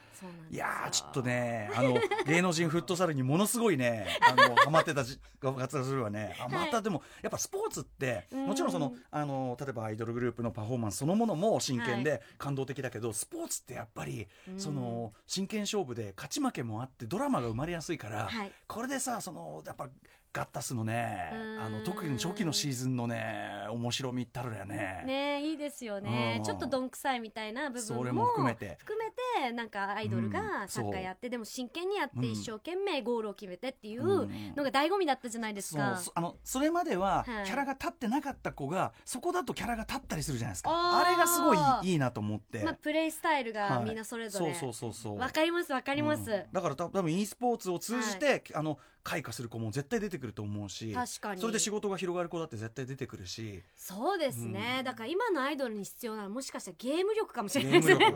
[0.51, 1.95] いやーちょっとねあの
[2.27, 6.35] 芸能人フットサルにものすごいねあのハマってたじ活動するわね。
[6.39, 8.47] あまたでもやっぱスポーツってうん。
[8.47, 14.59] もちろんそのあの例えばアイドルグループのパフォーマンスそのものも真剣で感動的だけど、スポーツってやっぱりうん。
[14.59, 18.51] その真剣勝負で勝ち負けもあってドラマが生まれやすいから、はい。
[18.67, 19.89] これでさそのやっぱ
[20.33, 21.61] ガッタスのねうん。
[21.61, 25.03] あの特に初期のシーズンのね面白みったるやね。
[25.05, 26.35] ねいいですよね。
[26.37, 26.43] うん。
[26.43, 28.77] ちょっとどんくさいみたいな部分もも含めて。
[28.79, 29.11] 含め
[29.45, 34.55] てなんかアイドルがサッカーやって、でも真剣にやって一生懸命ゴールを決めてっていううん。
[34.55, 35.97] のが醍醐味だったじゃないですそうか。
[35.97, 37.45] そあのそれまでははい。
[37.45, 40.71] キャラが立ってなかった子がそこだとキャラが立ったりするじゃないですか。
[40.71, 41.57] あれがすごい
[41.91, 43.85] いいなと思って、まあ、プレイスタイルがはい。
[43.85, 45.19] みんなそれぞれ、そうそうそうそう。
[45.19, 46.43] わかりますわかります、うん。
[46.51, 51.41] だからた多分 e スポーツを通じて、あの開花する子も絶対出てくると思うし確かに。
[51.41, 53.63] それで仕事が広がる子だって絶対出てくるし。
[53.75, 54.83] そうですね、うん。
[54.85, 57.81] だから今のアイドルに必要なのはもしかしたらゲーム力かもしゲれない。
[57.81, 58.15] ですね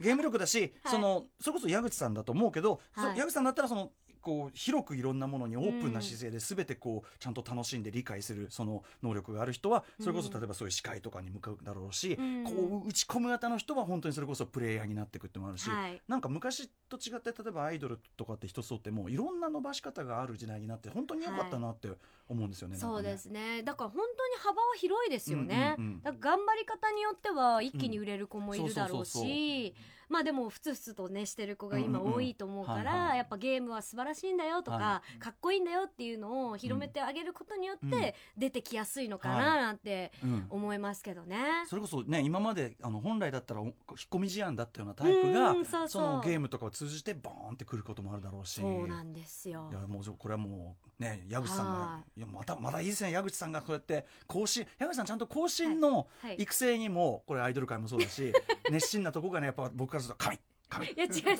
[0.00, 0.72] ゲーム力だし、はい。
[0.92, 3.18] そのそれこそ矢口さんだと思うけど、そはい。
[3.18, 3.90] 矢口さんだったらその
[4.20, 12.44] こう広くいろんなものにオープンな姿勢で全てこうちゃんと楽しんで理解するその能力がある人はそれこそうん例えばそういう司会とかに向かうだろうし、うん。
[12.44, 16.00] こう打ち込む型の人は本当にそれこそプレイヤーになっていくってのもあるし、はい。
[16.08, 21.88] なんか昔と違って例えばアイドルとかって一つとってもいろんな伸ばし方がある時代になって本当に良かったなって
[22.28, 22.76] 思うんですよね。
[22.76, 23.62] そうですね。
[23.62, 25.76] だから本当に幅は広いですよね、
[26.20, 29.74] 頑張り方によっては一気に売れる子もいるだろうし
[30.08, 37.90] まあでもふつふつとねしてる子が今多いと思うからやっぱゲームは素晴らしいんだよとか、はかっこいいんだよっていうのを広めてあげることによっうん。
[37.90, 40.46] て出てきやすいのかはななんてうん。
[40.50, 41.36] 思いますけどね。
[41.68, 43.74] それこそね今まであの本来だったらお引っ
[44.10, 46.02] 込み思案だったようなタイプがうんそうそう。
[46.02, 48.60] のゲームとかを通じてボーンってくることもあるだろうし。
[48.60, 49.68] そうなんですよ。
[49.70, 52.20] いやもうこれはもうね矢口さんがはい。
[52.20, 56.36] やまたまだいいですね矢口さんがこうやって更新矢口さんちゃんと更新のはい。
[56.38, 58.32] 育成にもこれアイドル界もそうだし
[58.70, 60.38] 熱心なとこがねやっぱ僕からすると神。
[60.68, 60.86] 神。
[60.86, 61.38] いや違う違う。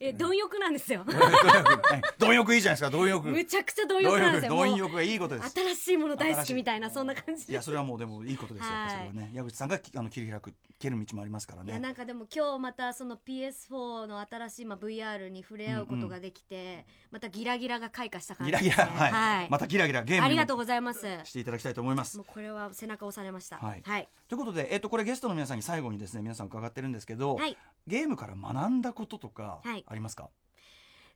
[0.00, 1.04] え貪欲なんですよ。
[2.18, 3.28] 貪欲いいじゃないですか貪欲。
[3.28, 4.56] むちゃくちゃ貪欲なんですよ。
[4.56, 5.50] 貪欲がいいことです。
[5.50, 7.50] 新しいもの大好きみたいなそんな感じ。
[7.50, 8.90] いやそれはもうでもいいことですよ、はい。
[8.90, 9.30] それはね。
[9.34, 19.48] 矢口さんがきあの切り開く蹴る道もありますからいやねなんかでも今日またその PS4 の新しい、まあ、VR に触れ合うことができて、またギラギラが開花した感ギじです、ね、ラギラ、はい。
[19.50, 21.06] またギラギラゲームありがとうございます。
[21.24, 22.16] していただきたいと思います。
[22.16, 23.56] もうこれは背中押されました。
[23.56, 23.82] はい。
[23.84, 27.56] はい、ということで、えっと、これゲストの皆さんに最後にですね皆さん伺ってるんですけど、はい。
[27.86, 29.84] ゲームから学んだこととかはい。
[29.86, 30.28] ありますか、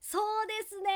[0.01, 0.91] そうですね。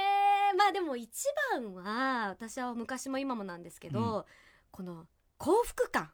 [0.57, 4.27] まあでも一番は私は昔も今もなんですけど、う
[4.71, 5.07] この
[5.37, 6.11] 幸福感。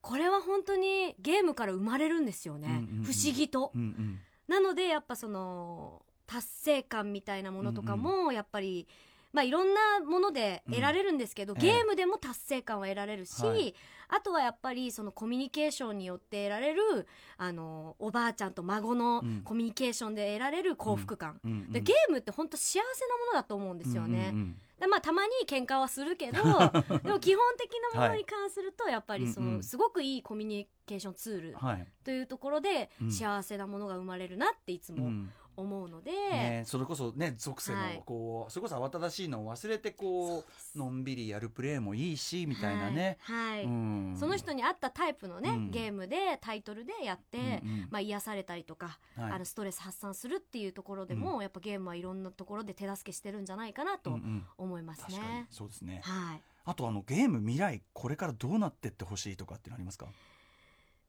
[0.00, 3.04] これは本当にゲームから生まれるんですよね、うんうんうん。
[3.04, 3.72] 不思議と。
[3.74, 4.20] うんうん。
[4.46, 8.88] なのでやっぱその達成感みたいなものとかもやっぱり、
[9.32, 13.74] まあいろんなもので得られるんですけど、うんゲームでも達成感は得られるし、はい。
[14.08, 17.06] あとはやっぱりそのコミュニケーションによって得られる
[17.36, 19.42] あのおばあちゃんと孫のうん。
[19.44, 22.82] コミュニケーションで得られる幸福感、うんうんでゲームって本当幸せな
[23.18, 24.30] ものだと思うんですよね。
[24.32, 26.38] うんうんでまあたまに喧嘩はするけど
[27.02, 29.62] でも基本的なものに関するとやっぱりその、うんうん。
[29.64, 33.12] すごくいいコミュニケーションツールうんはい、というところでうん。
[33.12, 38.02] 幸せなものが生まれるなっていつもうん思うので、ね、それこそね属性のはい。
[38.06, 40.44] こう、それこそ慌ただしいのを忘れてこ
[40.74, 43.64] うのんびりやるプレーもいいしみたいなね、はい、はい。
[43.64, 44.16] うん。
[44.18, 45.70] その人に合ったタイプのね、うん。
[45.70, 47.88] ゲームでタイトルでやって、うんうん。
[47.90, 49.32] まあ、癒されたりとか、はい。
[49.32, 54.46] あのストレス発散するっていうところでも、やっぱゲームはいろんなところで手助けしてるんじゃないかなとうんうん。
[54.58, 55.28] 思います確かに。
[55.28, 55.46] ね。
[55.50, 56.00] そうですね。
[56.04, 56.40] はい。
[56.64, 60.06] あとあのゲーム未来これからどうなってってほしいとかってのありますか？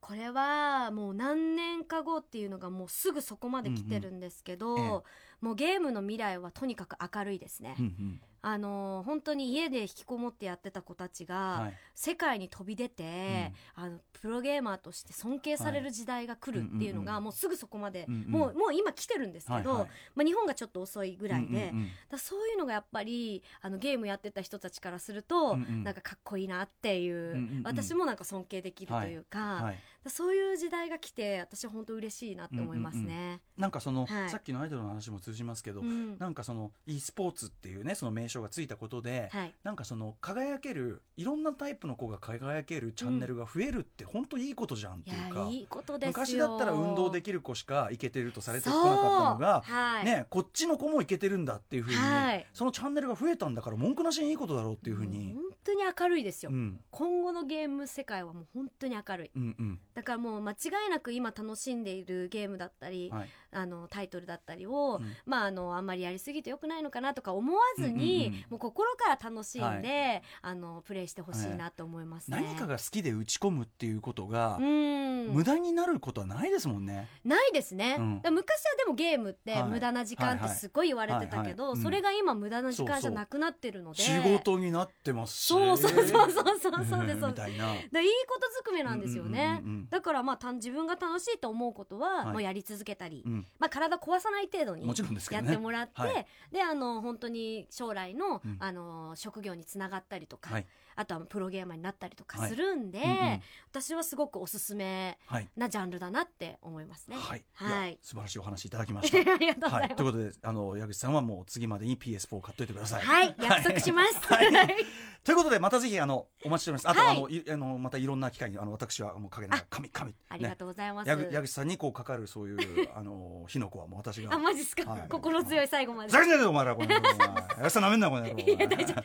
[0.10, 4.88] これはもう何年か後っていうのがもうすぐそこまで来てるんですけど、うんうん。
[4.98, 5.02] え
[5.40, 7.76] もうゲームの未来はとにかく明るいですね。
[7.80, 8.22] うんうん。
[8.42, 11.74] あのー本当に家で引きこもってやってた子たちが、はい。
[11.94, 19.90] 世界に飛び出て、あのプロゲーマーとして尊敬される時代が来るっていうのが、はいもうすぐそこまで、うんうんもうもう今来てるんですけど、はいはい。
[20.16, 21.90] まあ、日本がちょっと遅いぐらいで、うんうんうん。
[22.10, 25.84] だそういうのがやっぱりあのゲームやってた人たちからすると、うんうん。
[25.84, 27.64] なんかかっこいいなっていう,、うんうんうん。
[27.64, 29.64] 私もなんか尊敬できるというか、はい。
[29.64, 33.42] だからそういう時代が来て私は本当嬉しいなって思いますね。
[33.58, 34.30] なんかその、はい。
[34.30, 36.18] さっきのアイドルの話も通じますけど、うん。
[36.18, 39.54] なんかその e スポーツっていうねその名称がついたことで、はい。
[39.64, 46.12] なんかその輝けるいろんなタイプの子が輝けるチャンネルが増えるって本当いいことじゃんっていいうか、やいいことですよ。
[46.12, 50.06] 昔だったら運動できる子しか行けてるとされてこなかったのが、はい。
[50.06, 52.46] ね、こっちの子も行けてるんだっていうふうに、はい。
[52.54, 55.34] そのチャンネルが増えたんだから文句なしにいいことだろうっていうふうに。
[55.34, 56.80] 本、当に明るいですよ、うん。
[56.90, 59.32] 今後のゲーム世界はもう本当に明るい。
[59.36, 60.56] うんうんだからもう間違
[60.88, 63.30] いなく今楽しんでいるゲームだったり、はい。
[63.52, 65.16] あのタイトルだったりを、うん。
[65.26, 70.22] まああのあんまりやりすぎてよくないのかなとか思わずに、もう心から楽しんで、はい。
[70.42, 72.38] あのプレイしてほしいなと思いますね。
[72.38, 75.28] 何かが好きで打ち込むっていうことが、うん。
[75.30, 77.08] 無駄になることはないですもんね。
[77.24, 78.32] ないですね、昔は
[78.78, 79.64] でもゲームってはい。
[79.64, 85.48] 無駄な時間ってすごい言われてたけど、それが今無駄な時間じゃなくなってるので仕事になってますし。
[85.48, 87.74] そうそうそうそうそうそうでみたいな。
[88.02, 93.48] いいことずくめなんですよね、だからまあ自分が楽しいと思うことははいもうやり続けたり、うん。
[93.60, 95.54] まあ、体壊さない程度にもちろんですけやどね。
[95.54, 96.28] ってもらって、はい。
[96.52, 98.58] であの本当に将来の,、うん。
[98.60, 100.66] あの職業につながったりとか、はい
[101.00, 102.50] あとはプロゲーマーになったりとかはい。
[102.50, 103.42] するんで、うんうん。
[103.72, 105.48] 私はすごくおすすめはい。
[105.56, 107.16] なジャンルだなって思いますね。
[107.18, 107.46] はい。
[107.54, 107.98] はい。
[108.02, 109.18] 素晴らしいお話いただきました。
[109.32, 109.90] ありがとうござはいい。
[109.92, 109.96] ます。
[109.96, 113.06] ということで、あの矢口さんはもう次までに PS4 を買っといてください。
[113.06, 114.34] はい、約束します。
[114.34, 114.50] はい。
[115.24, 116.90] ということでまたぜひあのお待ちしております。
[116.90, 117.18] あと、はい。
[117.18, 120.14] あのいあのまたいろんな機会にあの私はもう陰ながら神神。
[120.28, 126.10] ありがとうございます、矢口さんにこうかかるそういうあの火の粉はもう私があマジっすか、はい心強い最後まで。
[126.10, 128.40] ふざけんなよお前らこの矢口さんなめんなこの野郎。
[128.40, 128.96] いや大丈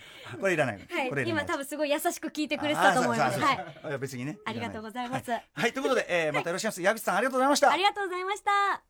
[0.40, 0.78] これいらない。
[0.78, 1.08] のはい。
[1.08, 3.40] これ今多分すごい優しく聞いてくれてたと思います。
[3.40, 3.98] はい。
[3.98, 4.38] 別にね。
[4.44, 5.30] ありがとうございます。
[5.30, 5.72] はい、はい。
[5.72, 6.82] ということで、えー、またよろしくお願いします。
[6.82, 7.70] 矢口さんありがとうございました。
[7.70, 8.82] ありがとうございました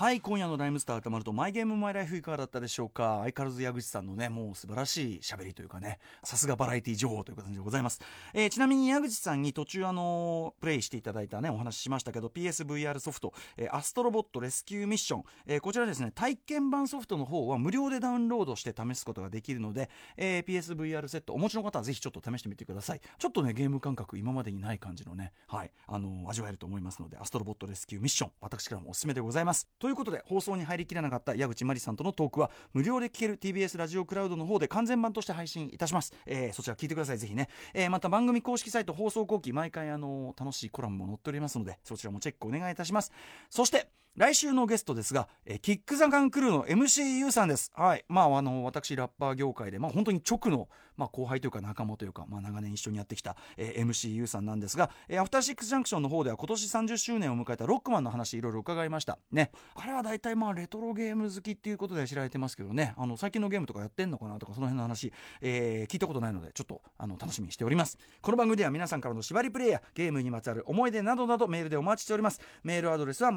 [0.00, 3.18] はい今夜の「ライムスター歌丸とマイゲームマイライフ」いかがだったでしょうか？
[3.20, 8.00] 相変わらず矢口さんのねもう素晴らしい喋りというかねさすがバラエティ情報という感じでございます、
[8.32, 23.02] えーちなみに矢口さんに途中あのプレイしていただいたねお話ししましたけど PSVR ソフト、えーアストロボットレスキューミッション、えーこちらですね体験版ソフトの方は無料でダウンロードして試すことができるので、えー PSVR セットお持ちの方はぜひちょっと試してみてください。
[23.18, 29.68] ちょっとねゲーム感覚今までにない感じのねはいあの味わえると思いますのでアストロボットレスキューミッション私からもおすすめでございます。
[29.78, 37.18] とということで放送に入りきらなかった矢口真理さんとのトークは無料で聞ける TBS ラジオクラウドの方で完全版として配信いたします、えーそちら聞いてください。
[37.18, 43.10] ぜひね、えーまた番組公式サイト放送後期毎回あの楽しいコラムも載っておりますのでそちらもチェックお願いいたします。
[43.48, 47.70] そして来週のゲストですが、えーキック・ザ・ガン・クルーの MCU さんです。
[47.74, 48.04] はい。
[48.08, 59.18] まあ、あの、私、ラッパー業界で、まあ、本当に直の、まあ、後輩というか仲間というか、まあ、長年一緒にやってきた、えー MCU さんなんですが、えーアフターシックス・ジャンクションの方では今年30周年を迎えたロックマンの話、いろいろ伺いました。
[59.30, 59.52] ね。
[59.76, 67.96] あれは大体、まあ、レトロゲーム好きっていうことで知られてますけどね、あの、最近のゲームとかやってんのかなとか、その辺の話、えー聞いたことないので、ちょっと、あの、楽しみにしております。
[68.20, 72.40] この番組では皆さんからの縛りプレイやゲームにまつわる思い出などなどメールでお待ちしております。
[72.62, 73.30] メールアドレスは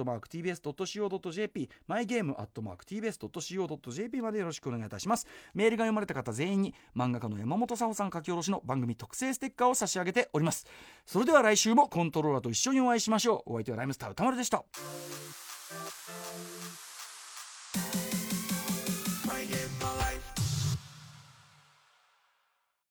[0.00, 5.26] トマーク tbs.co.jp、マイゲームアットマーク tbs.co.jp までよろしくお願いいたします。
[5.54, 10.66] メールが読まれた方全員に、漫画家の山本さほさん書き下ろしの番組特製ステッカーを差し上げております。
[11.04, 13.52] それでは来週もコントローラーと一緒にお会いしましょう。
[13.52, 14.64] お相手はライムスター歌丸でした。